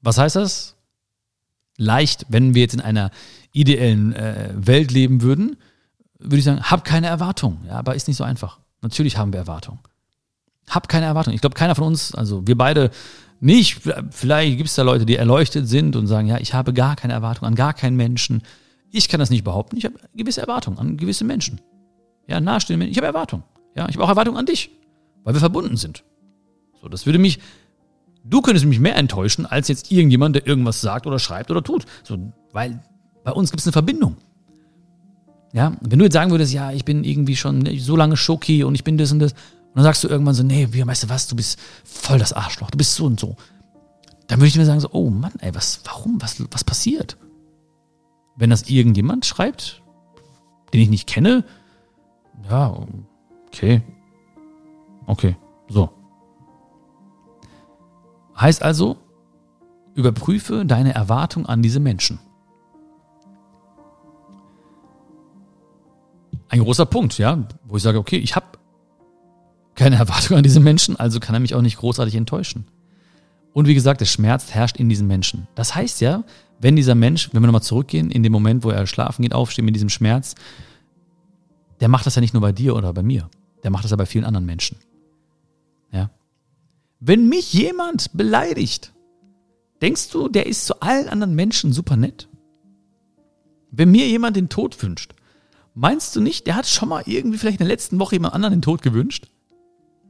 [0.00, 0.76] Was heißt das?
[1.78, 3.10] Leicht, wenn wir jetzt in einer
[3.52, 5.56] ideellen äh, Welt leben würden,
[6.18, 7.64] würde ich sagen, hab keine Erwartung.
[7.66, 8.58] Ja, aber ist nicht so einfach.
[8.82, 9.80] Natürlich haben wir Erwartungen.
[10.68, 11.34] Hab keine Erwartung.
[11.34, 12.90] Ich glaube, keiner von uns, also wir beide
[13.40, 13.80] nicht.
[14.10, 17.12] Vielleicht gibt es da Leute, die erleuchtet sind und sagen, ja, ich habe gar keine
[17.12, 18.42] Erwartung an gar keinen Menschen.
[18.90, 19.76] Ich kann das nicht behaupten.
[19.76, 21.60] Ich habe gewisse Erwartungen an gewisse Menschen.
[22.26, 22.92] Ja, nahestehende Menschen.
[22.92, 23.44] Ich habe Erwartungen.
[23.76, 24.70] Ja, ich habe auch Erwartungen an dich,
[25.24, 26.04] weil wir verbunden sind.
[26.80, 27.40] So, das würde mich
[28.24, 31.84] Du könntest mich mehr enttäuschen, als jetzt irgendjemand, der irgendwas sagt oder schreibt oder tut.
[32.02, 32.16] So,
[32.52, 32.82] weil
[33.22, 34.16] bei uns gibt es eine Verbindung.
[35.52, 38.74] Ja, wenn du jetzt sagen würdest, ja, ich bin irgendwie schon so lange Schoki und
[38.74, 39.34] ich bin das und das,
[39.74, 42.32] und dann sagst du irgendwann so, nee, wie, weißt du was, du bist voll das
[42.32, 43.34] Arschloch, du bist so und so.
[44.28, 47.16] Dann würde ich mir sagen so, oh Mann, ey, was, warum, was, was passiert?
[48.36, 49.82] Wenn das irgendjemand schreibt,
[50.72, 51.44] den ich nicht kenne,
[52.48, 52.86] ja,
[53.48, 53.82] okay.
[55.06, 55.36] Okay,
[55.68, 55.90] so.
[58.38, 58.96] Heißt also,
[59.96, 62.20] überprüfe deine Erwartung an diese Menschen.
[66.48, 68.46] Ein großer Punkt, ja, wo ich sage, okay, ich habe
[69.74, 72.66] keine Erwartung an diese Menschen, also kann er mich auch nicht großartig enttäuschen.
[73.52, 75.46] Und wie gesagt, der Schmerz herrscht in diesen Menschen.
[75.54, 76.24] Das heißt ja,
[76.58, 79.64] wenn dieser Mensch, wenn wir nochmal zurückgehen, in dem Moment, wo er schlafen geht, aufsteht
[79.64, 80.34] mit diesem Schmerz,
[81.80, 83.28] der macht das ja nicht nur bei dir oder bei mir.
[83.62, 84.78] Der macht das ja bei vielen anderen Menschen.
[85.92, 86.10] Ja.
[87.00, 88.92] Wenn mich jemand beleidigt,
[89.82, 92.28] denkst du, der ist zu allen anderen Menschen super nett?
[93.70, 95.14] Wenn mir jemand den Tod wünscht,
[95.74, 98.54] meinst du nicht, der hat schon mal irgendwie vielleicht in der letzten Woche jemand anderen
[98.54, 99.28] den Tod gewünscht?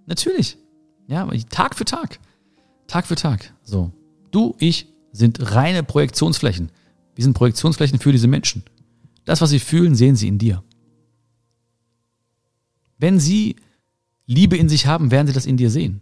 [0.06, 0.58] Natürlich.
[1.06, 2.18] Ja, Tag für Tag.
[2.86, 3.52] Tag für Tag.
[3.62, 3.92] So.
[4.30, 6.70] Du, ich sind reine Projektionsflächen.
[7.14, 8.64] Wir sind Projektionsflächen für diese Menschen.
[9.24, 10.62] Das, was sie fühlen, sehen sie in dir.
[12.98, 13.56] Wenn sie
[14.26, 16.00] Liebe in sich haben, werden sie das in dir sehen.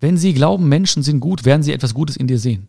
[0.00, 2.68] Wenn Sie glauben, Menschen sind gut, werden Sie etwas Gutes in dir sehen.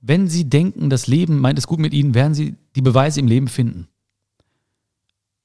[0.00, 3.26] Wenn Sie denken, das Leben meint es gut mit Ihnen, werden Sie die Beweise im
[3.26, 3.88] Leben finden.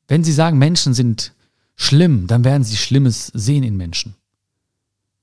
[0.07, 1.33] Wenn Sie sagen, Menschen sind
[1.79, 4.15] schlimm, dann werden Sie Schlimmes sehen in Menschen.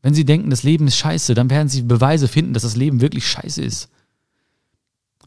[0.02, 3.00] Wenn Sie denken, das Leben ist scheiße, dann werden Sie Beweise finden, dass das Leben
[3.00, 3.90] wirklich scheiße ist.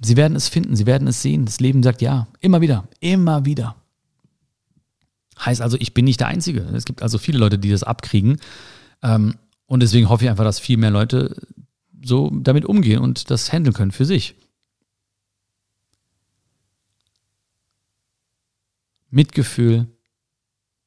[0.01, 1.45] Sie werden es finden, Sie werden es sehen.
[1.45, 3.75] Das Leben sagt ja, immer wieder, immer wieder.
[5.39, 6.61] Heißt also, ich bin nicht der Einzige.
[6.73, 8.39] Es gibt also viele Leute, die das abkriegen.
[9.03, 9.35] Ähm,
[9.67, 11.35] und deswegen hoffe ich einfach, dass viel mehr Leute
[12.03, 14.35] so damit umgehen und das handeln können für sich.
[19.11, 19.87] Mitgefühl,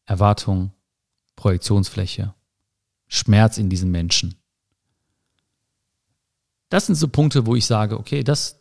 [0.05, 0.73] Erwartung,
[1.37, 2.35] Projektionsfläche,
[3.09, 4.35] Schmerz in diesen Menschen.
[6.69, 8.61] Das sind so Punkte, wo ich sage, okay, das,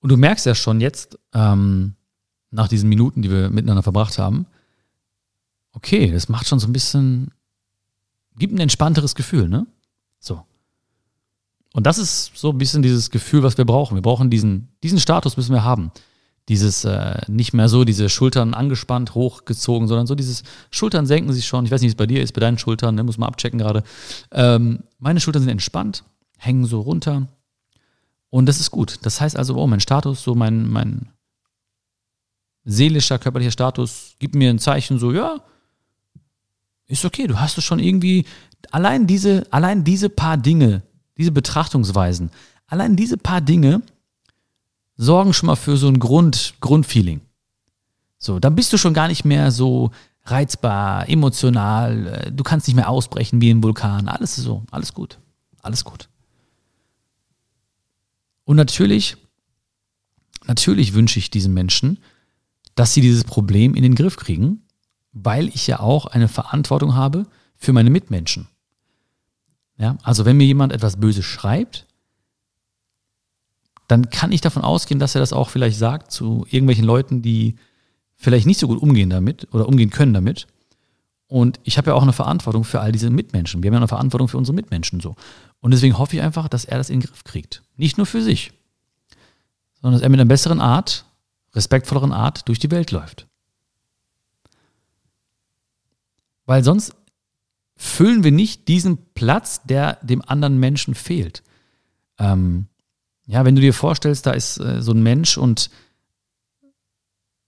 [0.00, 1.94] und du merkst ja schon jetzt, ähm,
[2.50, 4.46] nach diesen Minuten, die wir miteinander verbracht haben,
[5.72, 7.30] okay, das macht schon so ein bisschen
[8.38, 9.66] gibt ein entspannteres Gefühl, ne?
[10.18, 10.44] So.
[11.74, 13.94] Und das ist so ein bisschen dieses Gefühl, was wir brauchen.
[13.94, 15.92] Wir brauchen diesen, diesen Status müssen wir haben.
[16.48, 21.46] Dieses äh, nicht mehr so, diese Schultern angespannt, hochgezogen, sondern so dieses Schultern senken sich
[21.46, 21.64] schon.
[21.64, 23.58] Ich weiß nicht, wie es bei dir ist, bei deinen Schultern, ne, muss man abchecken
[23.58, 23.82] gerade.
[24.32, 26.04] Ähm, meine Schultern sind entspannt,
[26.38, 27.28] hängen so runter.
[28.30, 28.98] Und das ist gut.
[29.02, 31.10] Das heißt also, oh, mein Status, so mein, mein
[32.64, 35.40] seelischer, körperlicher Status gibt mir ein Zeichen, so, ja,
[36.86, 38.24] ist okay, du hast es schon irgendwie,
[38.70, 40.82] allein diese, allein diese paar Dinge,
[41.16, 42.30] diese Betrachtungsweisen,
[42.66, 43.82] allein diese paar Dinge
[44.98, 47.22] sorgen schon mal für so ein Grund, Grundfeeling.
[48.18, 49.92] So, dann bist du schon gar nicht mehr so
[50.24, 55.18] reizbar, emotional, äh, du kannst nicht mehr ausbrechen wie ein Vulkan, alles so, alles gut,
[55.62, 56.10] alles gut.
[58.44, 59.16] Und natürlich,
[60.46, 61.98] natürlich wünsche ich diesen Menschen,
[62.74, 64.64] dass sie dieses Problem in den Griff kriegen,
[65.12, 68.48] weil ich ja auch eine Verantwortung habe für meine Mitmenschen.
[69.76, 71.86] Ja, also wenn mir jemand etwas Böses schreibt,
[73.88, 77.56] dann kann ich davon ausgehen, dass er das auch vielleicht sagt zu irgendwelchen Leuten, die
[78.16, 80.46] vielleicht nicht so gut umgehen damit oder umgehen können damit.
[81.26, 83.62] Und ich habe ja auch eine Verantwortung für all diese Mitmenschen.
[83.62, 85.16] Wir haben ja eine Verantwortung für unsere Mitmenschen so.
[85.60, 87.62] Und deswegen hoffe ich einfach, dass er das in den Griff kriegt.
[87.76, 88.52] Nicht nur für sich,
[89.80, 91.04] sondern dass er mit einer besseren Art,
[91.54, 93.26] respektvolleren Art durch die Welt läuft.
[96.44, 96.94] Weil sonst
[97.76, 101.42] füllen wir nicht diesen Platz, der dem anderen Menschen fehlt.
[102.18, 102.66] Ähm,
[103.28, 105.70] ja, wenn du dir vorstellst, da ist äh, so ein Mensch und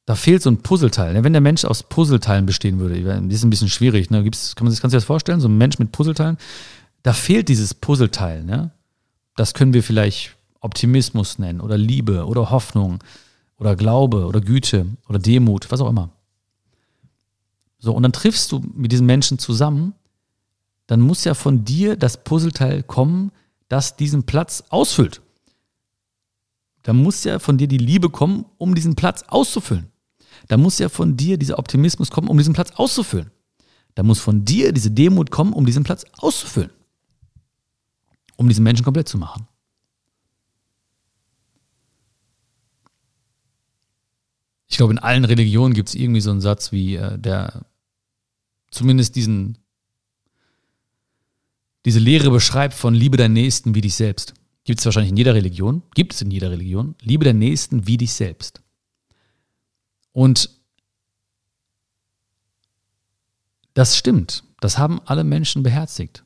[0.05, 1.15] da fehlt so ein Puzzleteil.
[1.15, 1.25] Ne?
[1.25, 4.11] Wenn der Mensch aus Puzzleteilen bestehen würde, das ist ein bisschen schwierig.
[4.11, 4.23] Ne?
[4.23, 5.41] Gibt's, kann man sich, kannst du dir das vorstellen?
[5.41, 6.37] So ein Mensch mit Puzzleteilen,
[7.03, 8.45] da fehlt dieses Puzzleteil.
[8.45, 8.73] Ne?
[9.37, 12.99] Das können wir vielleicht Optimismus nennen oder Liebe oder Hoffnung
[13.57, 16.11] oder Glaube oder Güte oder Demut, was auch immer.
[17.79, 19.95] So, und dann triffst du mit diesen Menschen zusammen,
[20.89, 23.33] dann muss ja von dir das Puzzleteil kommen,
[23.69, 25.23] das diesen Platz ausfüllt.
[26.83, 29.91] Da muss ja von dir die Liebe kommen, um diesen Platz auszufüllen.
[30.49, 33.31] Da muss ja von dir dieser Optimismus kommen, um diesen Platz auszufüllen.
[33.95, 36.71] Da muss von dir diese Demut kommen, um diesen Platz auszufüllen.
[38.37, 39.47] Um diesen Menschen komplett zu machen.
[44.69, 47.67] Ich glaube, in allen Religionen gibt es irgendwie so einen Satz wie, äh, der
[48.71, 49.59] zumindest diesen,
[51.85, 54.35] diese Lehre beschreibt von Liebe deinen Nächsten wie dich selbst.
[54.71, 56.95] Gibt es wahrscheinlich in jeder Religion, gibt es in jeder Religion.
[57.01, 58.63] Liebe der Nächsten wie dich selbst.
[60.13, 60.49] Und
[63.75, 64.45] das stimmt.
[64.61, 66.25] Das haben alle Menschen beherzigt.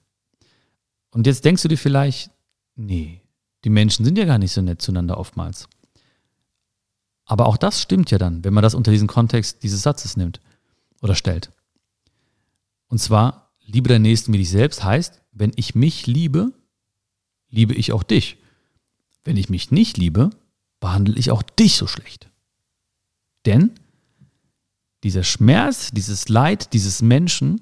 [1.08, 2.32] Und jetzt denkst du dir vielleicht,
[2.76, 3.22] nee,
[3.64, 5.66] die Menschen sind ja gar nicht so nett zueinander oftmals.
[7.24, 10.42] Aber auch das stimmt ja dann, wenn man das unter diesen Kontext dieses Satzes nimmt
[11.00, 11.50] oder stellt.
[12.88, 16.52] Und zwar, liebe der Nächsten wie dich selbst heißt, wenn ich mich liebe,
[17.54, 18.36] liebe ich auch dich.
[19.22, 20.30] Wenn ich mich nicht liebe,
[20.80, 22.28] behandle ich auch dich so schlecht.
[23.46, 23.70] Denn
[25.02, 27.60] dieser Schmerz, dieses Leid dieses Menschen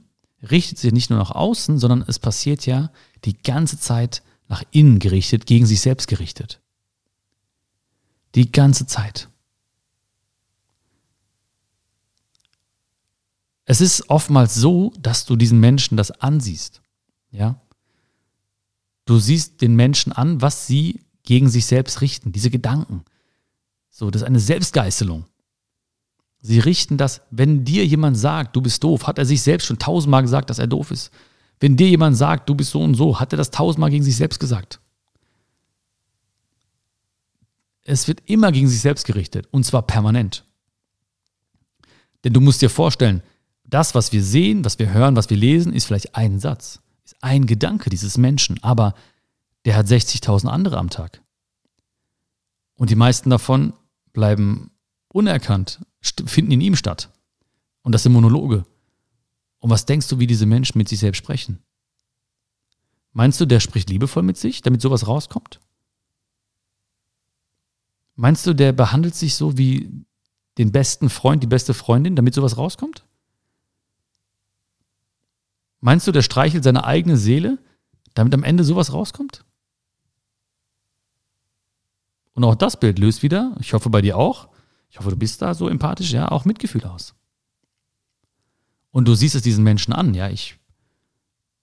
[0.51, 2.91] richtet sich nicht nur nach außen, sondern es passiert ja
[3.25, 6.61] die ganze Zeit nach innen gerichtet, gegen sich selbst gerichtet.
[8.35, 9.29] Die ganze Zeit.
[13.65, 16.83] Es ist oftmals so, dass du diesen Menschen das ansiehst.
[17.31, 17.62] Ja?
[19.13, 23.05] Du siehst den Menschen an, was sie gegen sich selbst richten, diese Gedanken.
[23.91, 25.27] So, das ist eine Selbstgeißelung.
[26.41, 29.79] Sie richten das, wenn dir jemand sagt, du bist doof, hat er sich selbst schon
[29.79, 31.11] tausendmal gesagt, dass er doof ist.
[31.61, 34.17] Wenn dir jemand sagt, du bist so und so, hat er das tausendmal gegen sich
[34.17, 34.81] selbst gesagt.
[37.85, 40.47] Es wird immer gegen sich selbst gerichtet und zwar permanent.
[42.25, 43.23] Denn du musst dir vorstellen,
[43.65, 46.81] das, was wir sehen, was wir hören, was wir lesen, ist vielleicht ein Satz
[47.21, 48.95] ein Gedanke dieses Menschen, aber
[49.65, 51.23] der hat 60.000 andere am Tag.
[52.75, 53.75] Und die meisten davon
[54.13, 54.71] bleiben
[55.09, 57.11] unerkannt, finden in ihm statt.
[57.83, 58.65] Und das sind Monologe.
[59.59, 61.61] Und was denkst du, wie diese Menschen mit sich selbst sprechen?
[63.13, 65.61] Meinst du, der spricht liebevoll mit sich, damit sowas rauskommt?
[68.15, 70.05] Meinst du, der behandelt sich so wie
[70.59, 73.05] den besten Freund, die beste Freundin, damit sowas rauskommt?
[75.83, 77.59] Meinst du, der streichelt seine eigene Seele,
[78.15, 79.45] damit am Ende sowas rauskommt?
[82.35, 84.49] Und auch das Bild löst wieder, ich hoffe bei dir auch,
[84.91, 87.15] ich hoffe, du bist da so empathisch, ja, auch Mitgefühl aus.
[88.93, 90.57] Und du siehst es diesen Menschen an, ja, ich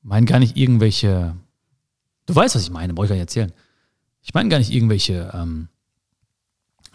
[0.01, 1.38] meine gar nicht irgendwelche,
[2.25, 3.53] du weißt, was ich meine, brauche ich gar nicht erzählen.
[4.21, 5.69] Ich meine gar nicht irgendwelche, ähm,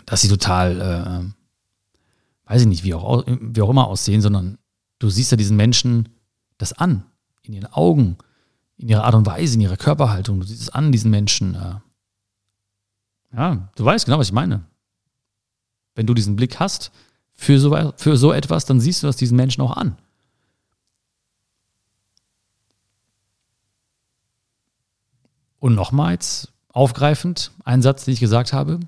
[0.05, 4.59] dass sie total, äh, weiß ich nicht, wie auch, wie auch immer aussehen, sondern
[4.99, 6.11] du siehst ja diesen Menschen
[6.59, 7.07] das an
[7.47, 8.17] in ihren Augen,
[8.77, 10.41] in ihrer Art und Weise, in ihrer Körperhaltung.
[10.41, 11.55] Du siehst es an, diesen Menschen.
[11.55, 11.75] Äh
[13.37, 14.65] ja, du weißt genau, was ich meine.
[15.95, 16.91] Wenn du diesen Blick hast
[17.35, 19.97] für so, für so etwas, dann siehst du das diesen Menschen auch an.
[25.59, 28.81] Und nochmals aufgreifend, ein Satz, den ich gesagt habe.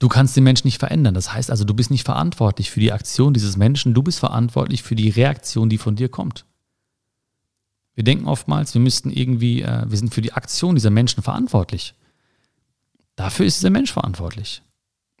[0.00, 1.14] Du kannst den Menschen nicht verändern.
[1.14, 4.82] Das heißt also, du bist nicht verantwortlich für die Aktion dieses Menschen, du bist verantwortlich
[4.82, 6.46] für die Reaktion, die von dir kommt.
[7.94, 11.94] Wir denken oftmals, wir müssten irgendwie, äh, wir sind für die Aktion dieser Menschen verantwortlich.
[13.14, 14.62] Dafür ist dieser Mensch verantwortlich.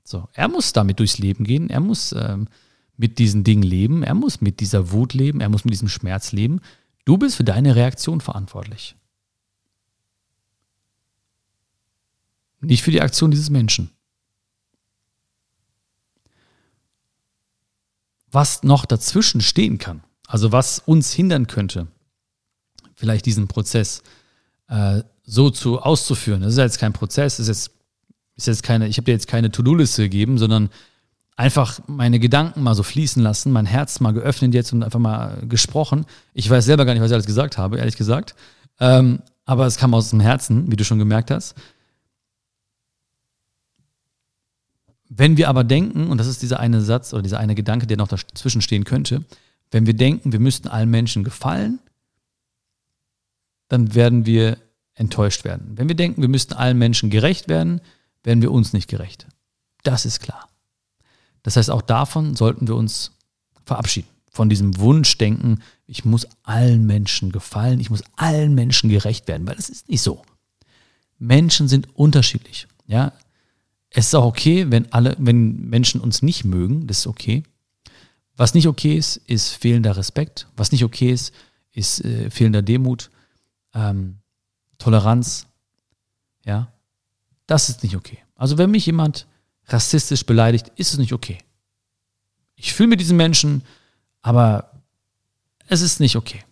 [0.02, 2.48] So, er muss damit durchs Leben gehen, er muss ähm,
[2.96, 6.32] mit diesen Dingen leben, er muss mit dieser Wut leben, er muss mit diesem Schmerz
[6.32, 6.60] leben.
[7.04, 8.96] Du bist für deine Reaktion verantwortlich.
[12.62, 13.90] Nicht für die Aktion dieses Menschen.
[18.32, 21.88] Was noch dazwischen stehen kann, also was uns hindern könnte,
[22.94, 24.02] vielleicht diesen Prozess
[24.68, 26.42] äh, so zu auszuführen.
[26.42, 27.70] Das ist jetzt kein Prozess, ist jetzt,
[28.36, 30.70] ist jetzt keine, ich habe dir jetzt keine To-Do-Liste gegeben, sondern
[31.36, 35.38] einfach meine Gedanken mal so fließen lassen, mein Herz mal geöffnet jetzt und einfach mal
[35.48, 36.04] gesprochen.
[36.34, 38.34] Ich weiß selber gar nicht, was ich alles gesagt habe, ehrlich gesagt.
[38.78, 41.54] Ähm, aber es kam aus dem Herzen, wie du schon gemerkt hast.
[45.12, 47.96] Wenn wir aber denken, und das ist dieser eine Satz oder dieser eine Gedanke, der
[47.96, 49.24] noch dazwischen stehen könnte,
[49.72, 51.80] wenn wir denken, wir müssten allen Menschen gefallen,
[53.68, 54.56] dann werden wir
[54.94, 55.72] enttäuscht werden.
[55.74, 57.80] Wenn wir denken, wir müssten allen Menschen gerecht werden,
[58.22, 59.26] werden wir uns nicht gerecht.
[59.82, 60.48] Das ist klar.
[61.42, 63.12] Das heißt, auch davon sollten wir uns
[63.64, 64.08] verabschieden.
[64.30, 69.56] Von diesem Wunschdenken, ich muss allen Menschen gefallen, ich muss allen Menschen gerecht werden, weil
[69.56, 70.22] das ist nicht so.
[71.18, 72.68] Menschen sind unterschiedlich.
[72.86, 73.12] Ja,
[73.90, 77.42] es ist auch okay, wenn alle, wenn Menschen uns nicht mögen, das ist okay.
[78.36, 80.46] Was nicht okay ist, ist fehlender Respekt.
[80.56, 81.34] Was nicht okay ist,
[81.72, 83.10] ist äh, fehlender Demut
[83.74, 84.18] ähm,
[84.78, 85.46] Toleranz,
[86.44, 86.72] ja,
[87.46, 88.18] das ist nicht okay.
[88.34, 89.26] Also wenn mich jemand
[89.66, 91.38] rassistisch beleidigt, ist es nicht okay.
[92.56, 93.62] Ich fühle mit diesen Menschen,
[94.22, 94.82] aber
[95.66, 96.42] es ist nicht okay.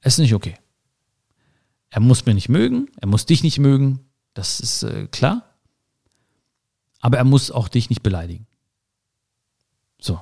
[0.00, 0.56] Es ist nicht okay.
[1.90, 4.00] Er muss mir nicht mögen, er muss dich nicht mögen,
[4.34, 5.51] das ist äh, klar.
[7.02, 8.46] Aber er muss auch dich nicht beleidigen.
[10.00, 10.18] So.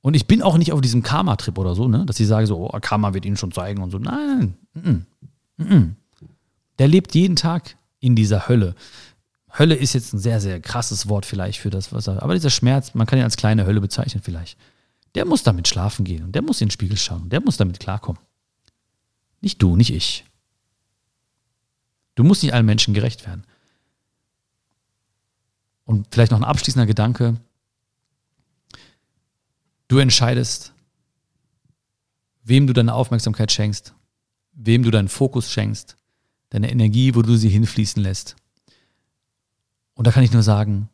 [0.00, 2.04] Und ich bin auch nicht auf diesem Karma-Trip oder so, ne?
[2.06, 3.98] dass ich sage so, oh, Karma wird ihnen schon zeigen und so.
[3.98, 5.06] Nein, nein,
[5.56, 5.96] nein.
[6.78, 8.74] Der lebt jeden Tag in dieser Hölle.
[9.56, 12.50] Hölle ist jetzt ein sehr, sehr krasses Wort vielleicht für das, was er, aber dieser
[12.50, 14.56] Schmerz, man kann ihn als kleine Hölle bezeichnen vielleicht.
[15.14, 17.28] Der muss damit schlafen gehen und der muss in den Spiegel schauen.
[17.28, 18.20] Der muss damit klarkommen.
[19.40, 20.24] Nicht du, nicht ich.
[22.14, 23.44] Du musst nicht allen Menschen gerecht werden.
[25.88, 27.40] Und vielleicht noch ein abschließender Gedanke.
[29.88, 30.74] Du entscheidest,
[32.44, 33.94] wem du deine Aufmerksamkeit schenkst,
[34.52, 35.96] wem du deinen Fokus schenkst,
[36.50, 38.36] deine Energie, wo du sie hinfließen lässt.
[39.94, 40.90] Und da kann ich nur sagen,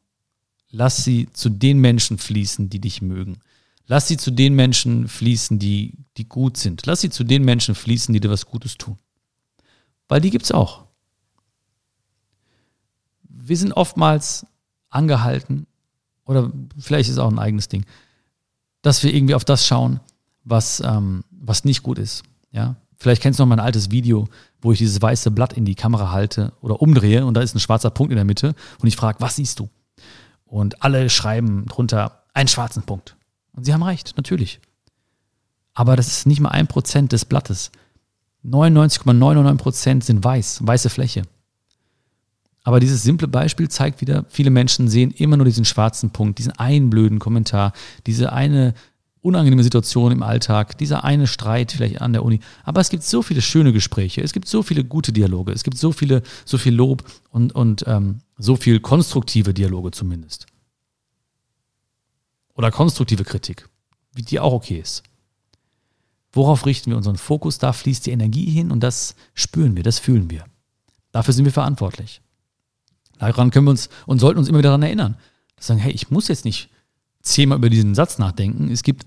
[0.70, 3.40] lass sie zu den Menschen fließen, die dich mögen.
[3.88, 6.86] Lass sie zu den Menschen fließen, die, die gut sind.
[6.86, 8.96] Lass sie zu den Menschen fließen, die dir was Gutes tun.
[10.06, 10.84] Weil die gibt es auch.
[13.24, 14.46] Wir sind oftmals
[14.94, 15.66] angehalten,
[16.24, 17.84] oder vielleicht ist es auch ein eigenes Ding,
[18.82, 20.00] dass wir irgendwie auf das schauen,
[20.44, 22.22] was, ähm, was nicht gut ist.
[22.52, 22.76] Ja?
[22.96, 24.28] Vielleicht kennst du noch mein altes Video,
[24.60, 27.60] wo ich dieses weiße Blatt in die Kamera halte oder umdrehe und da ist ein
[27.60, 29.68] schwarzer Punkt in der Mitte und ich frage, was siehst du?
[30.46, 33.16] Und alle schreiben drunter einen schwarzen Punkt.
[33.52, 34.60] Und sie haben recht, natürlich.
[35.74, 37.70] Aber das ist nicht mal ein Prozent des Blattes.
[38.44, 41.22] 99,99 Prozent sind weiß, weiße Fläche.
[42.64, 46.52] Aber dieses simple Beispiel zeigt wieder, viele Menschen sehen immer nur diesen schwarzen Punkt, diesen
[46.52, 47.74] einen blöden Kommentar,
[48.06, 48.74] diese eine
[49.20, 52.40] unangenehme Situation im Alltag, dieser eine Streit vielleicht an der Uni.
[52.62, 55.78] Aber es gibt so viele schöne Gespräche, es gibt so viele gute Dialoge, es gibt
[55.78, 60.46] so viele, so viel Lob und, und ähm, so viel konstruktive Dialoge zumindest.
[62.54, 63.68] Oder konstruktive Kritik,
[64.14, 65.02] die auch okay ist.
[66.32, 67.58] Worauf richten wir unseren Fokus?
[67.58, 70.44] Da fließt die Energie hin und das spüren wir, das fühlen wir.
[71.12, 72.20] Dafür sind wir verantwortlich.
[73.18, 75.16] Daran können wir uns und sollten uns immer wieder daran erinnern.
[75.56, 76.68] Dass sagen, hey, ich muss jetzt nicht
[77.22, 78.70] zehnmal über diesen Satz nachdenken.
[78.70, 79.06] Es gibt,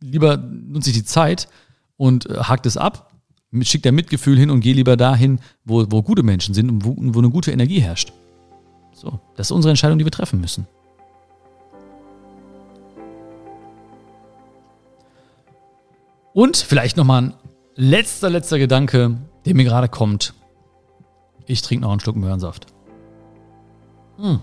[0.00, 1.48] lieber nutze ich die Zeit
[1.96, 3.12] und äh, hakt es ab,
[3.62, 6.96] schickt der Mitgefühl hin und gehe lieber dahin, wo, wo gute Menschen sind und wo,
[6.96, 8.12] wo eine gute Energie herrscht.
[8.92, 10.66] So, das ist unsere Entscheidung, die wir treffen müssen.
[16.32, 17.34] Und vielleicht nochmal ein
[17.76, 20.34] letzter, letzter Gedanke, der mir gerade kommt.
[21.46, 22.73] Ich trinke noch einen Schluck Möhrensaft.
[24.18, 24.40] Hm.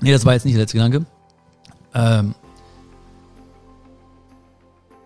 [0.00, 1.06] Nee, das war jetzt nicht der letzte Gedanke.
[1.94, 2.34] Ähm,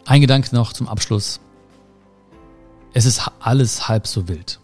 [0.07, 1.41] ein Gedanke noch zum Abschluss.
[2.93, 4.59] Es ist alles halb so wild.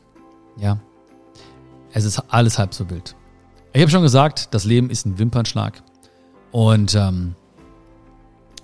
[0.59, 0.79] Ja.
[1.93, 3.15] es ist alles halb so wild.
[3.73, 5.83] Ich habe schon gesagt, das Leben ist ein Wimpernschlag.
[6.51, 7.35] Und ähm,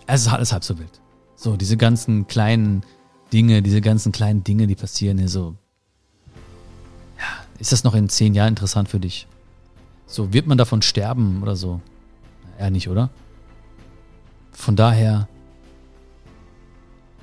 [0.07, 1.01] es ist alles halb so wild.
[1.37, 2.83] So, diese ganzen kleinen
[3.33, 5.55] Dinge, diese ganzen kleinen Dinge, die passieren hier so.
[7.19, 9.27] Ja, ist das noch in zehn Jahren interessant für dich?
[10.07, 11.81] So, wird man davon sterben oder so?
[12.59, 13.11] Eher nicht, oder?
[14.53, 15.29] Von daher,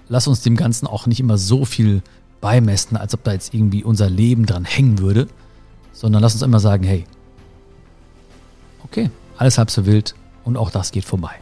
[0.07, 2.01] lass uns dem Ganzen auch nicht immer so viel
[2.41, 5.27] beimessen, als ob da jetzt irgendwie unser Leben dran hängen würde,
[5.91, 7.05] sondern lass uns immer sagen, hey,
[8.83, 11.35] okay, alles halb so wild und auch das geht vorbei.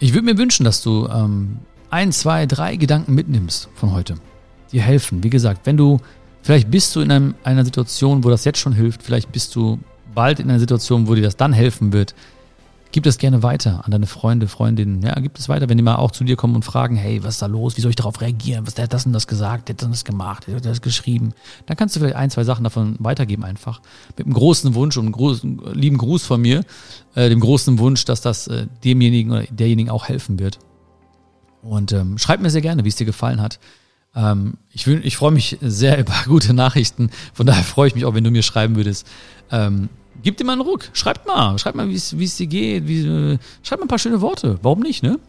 [0.00, 1.58] Ich würde mir wünschen, dass du ähm,
[1.90, 4.14] ein, zwei, drei Gedanken mitnimmst von heute,
[4.72, 5.24] die helfen.
[5.24, 5.98] Wie gesagt, wenn du,
[6.48, 9.78] vielleicht bist du in einem, einer Situation, wo das jetzt schon hilft, vielleicht bist du
[10.14, 12.14] bald in einer Situation, wo dir das dann helfen wird,
[12.90, 15.02] Gib das gerne weiter an deine Freunde, Freundinnen.
[15.02, 17.34] Ja, gib es weiter, wenn die mal auch zu dir kommen und fragen, hey, was
[17.34, 17.76] ist da los?
[17.76, 18.66] Wie soll ich darauf reagieren?
[18.66, 19.68] Was der hat das und das gesagt?
[19.68, 20.46] Der hat das gemacht?
[20.46, 21.34] Der hat das geschrieben?
[21.66, 23.82] Dann kannst du vielleicht ein, zwei Sachen davon weitergeben einfach.
[24.16, 26.64] Mit einem großen Wunsch und einem großen, lieben Gruß von mir.
[27.14, 30.58] Äh, dem großen Wunsch, dass das äh, demjenigen oder derjenigen auch helfen wird.
[31.60, 33.58] Und ähm, schreib mir sehr gerne, wie es dir gefallen hat.
[34.14, 37.10] Ähm, ich ich freue mich sehr über gute Nachrichten.
[37.34, 39.06] Von daher freue ich mich auch, wenn du mir schreiben würdest.
[39.50, 39.88] Ähm,
[40.22, 40.90] Gib dir mal einen Ruck.
[40.94, 41.58] Schreibt mal.
[41.58, 42.88] Schreibt mal, wie es dir geht.
[42.88, 44.58] Wie, äh, schreibt mal ein paar schöne Worte.
[44.62, 45.20] Warum nicht, ne?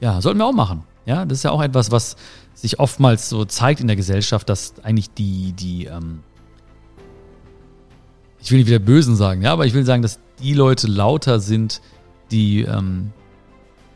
[0.00, 0.82] Ja, sollten wir auch machen.
[1.06, 2.16] Ja, das ist ja auch etwas, was
[2.52, 6.20] sich oftmals so zeigt in der Gesellschaft, dass eigentlich die, die, ähm,
[8.40, 11.38] ich will nicht wieder Bösen sagen, ja, aber ich will sagen, dass die Leute lauter
[11.38, 11.80] sind,
[12.30, 13.12] die ähm,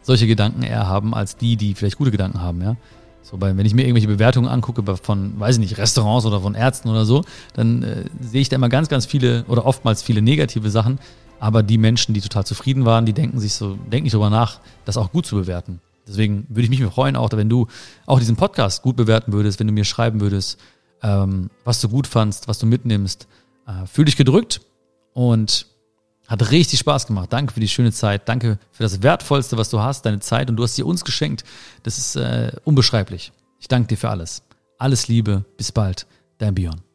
[0.02, 2.76] solche Gedanken eher haben, als die, die vielleicht gute Gedanken haben, ja.
[3.22, 6.54] So, bei, wenn ich mir irgendwelche Bewertungen angucke von, weiß ich nicht, Restaurants oder von
[6.54, 7.22] Ärzten oder so,
[7.54, 10.98] dann äh, sehe ich da immer ganz, ganz viele oder oftmals viele negative Sachen.
[11.38, 14.60] Aber die Menschen, die total zufrieden waren, die denken sich so, denken nicht darüber nach,
[14.84, 15.80] das auch gut zu bewerten.
[16.06, 17.66] Deswegen würde ich mich freuen, auch wenn du
[18.04, 20.58] auch diesen Podcast gut bewerten würdest, wenn du mir schreiben würdest,
[21.02, 23.28] ähm, was du gut fandst, was du mitnimmst.
[23.66, 24.60] Äh, fühl dich gedrückt
[25.14, 25.66] und
[26.30, 27.32] hat richtig Spaß gemacht.
[27.32, 28.28] Danke für die schöne Zeit.
[28.28, 30.48] Danke für das Wertvollste, was du hast, deine Zeit.
[30.48, 31.44] Und du hast sie uns geschenkt.
[31.82, 33.32] Das ist äh, unbeschreiblich.
[33.58, 34.42] Ich danke dir für alles.
[34.78, 35.44] Alles Liebe.
[35.56, 36.06] Bis bald.
[36.38, 36.89] Dein Björn.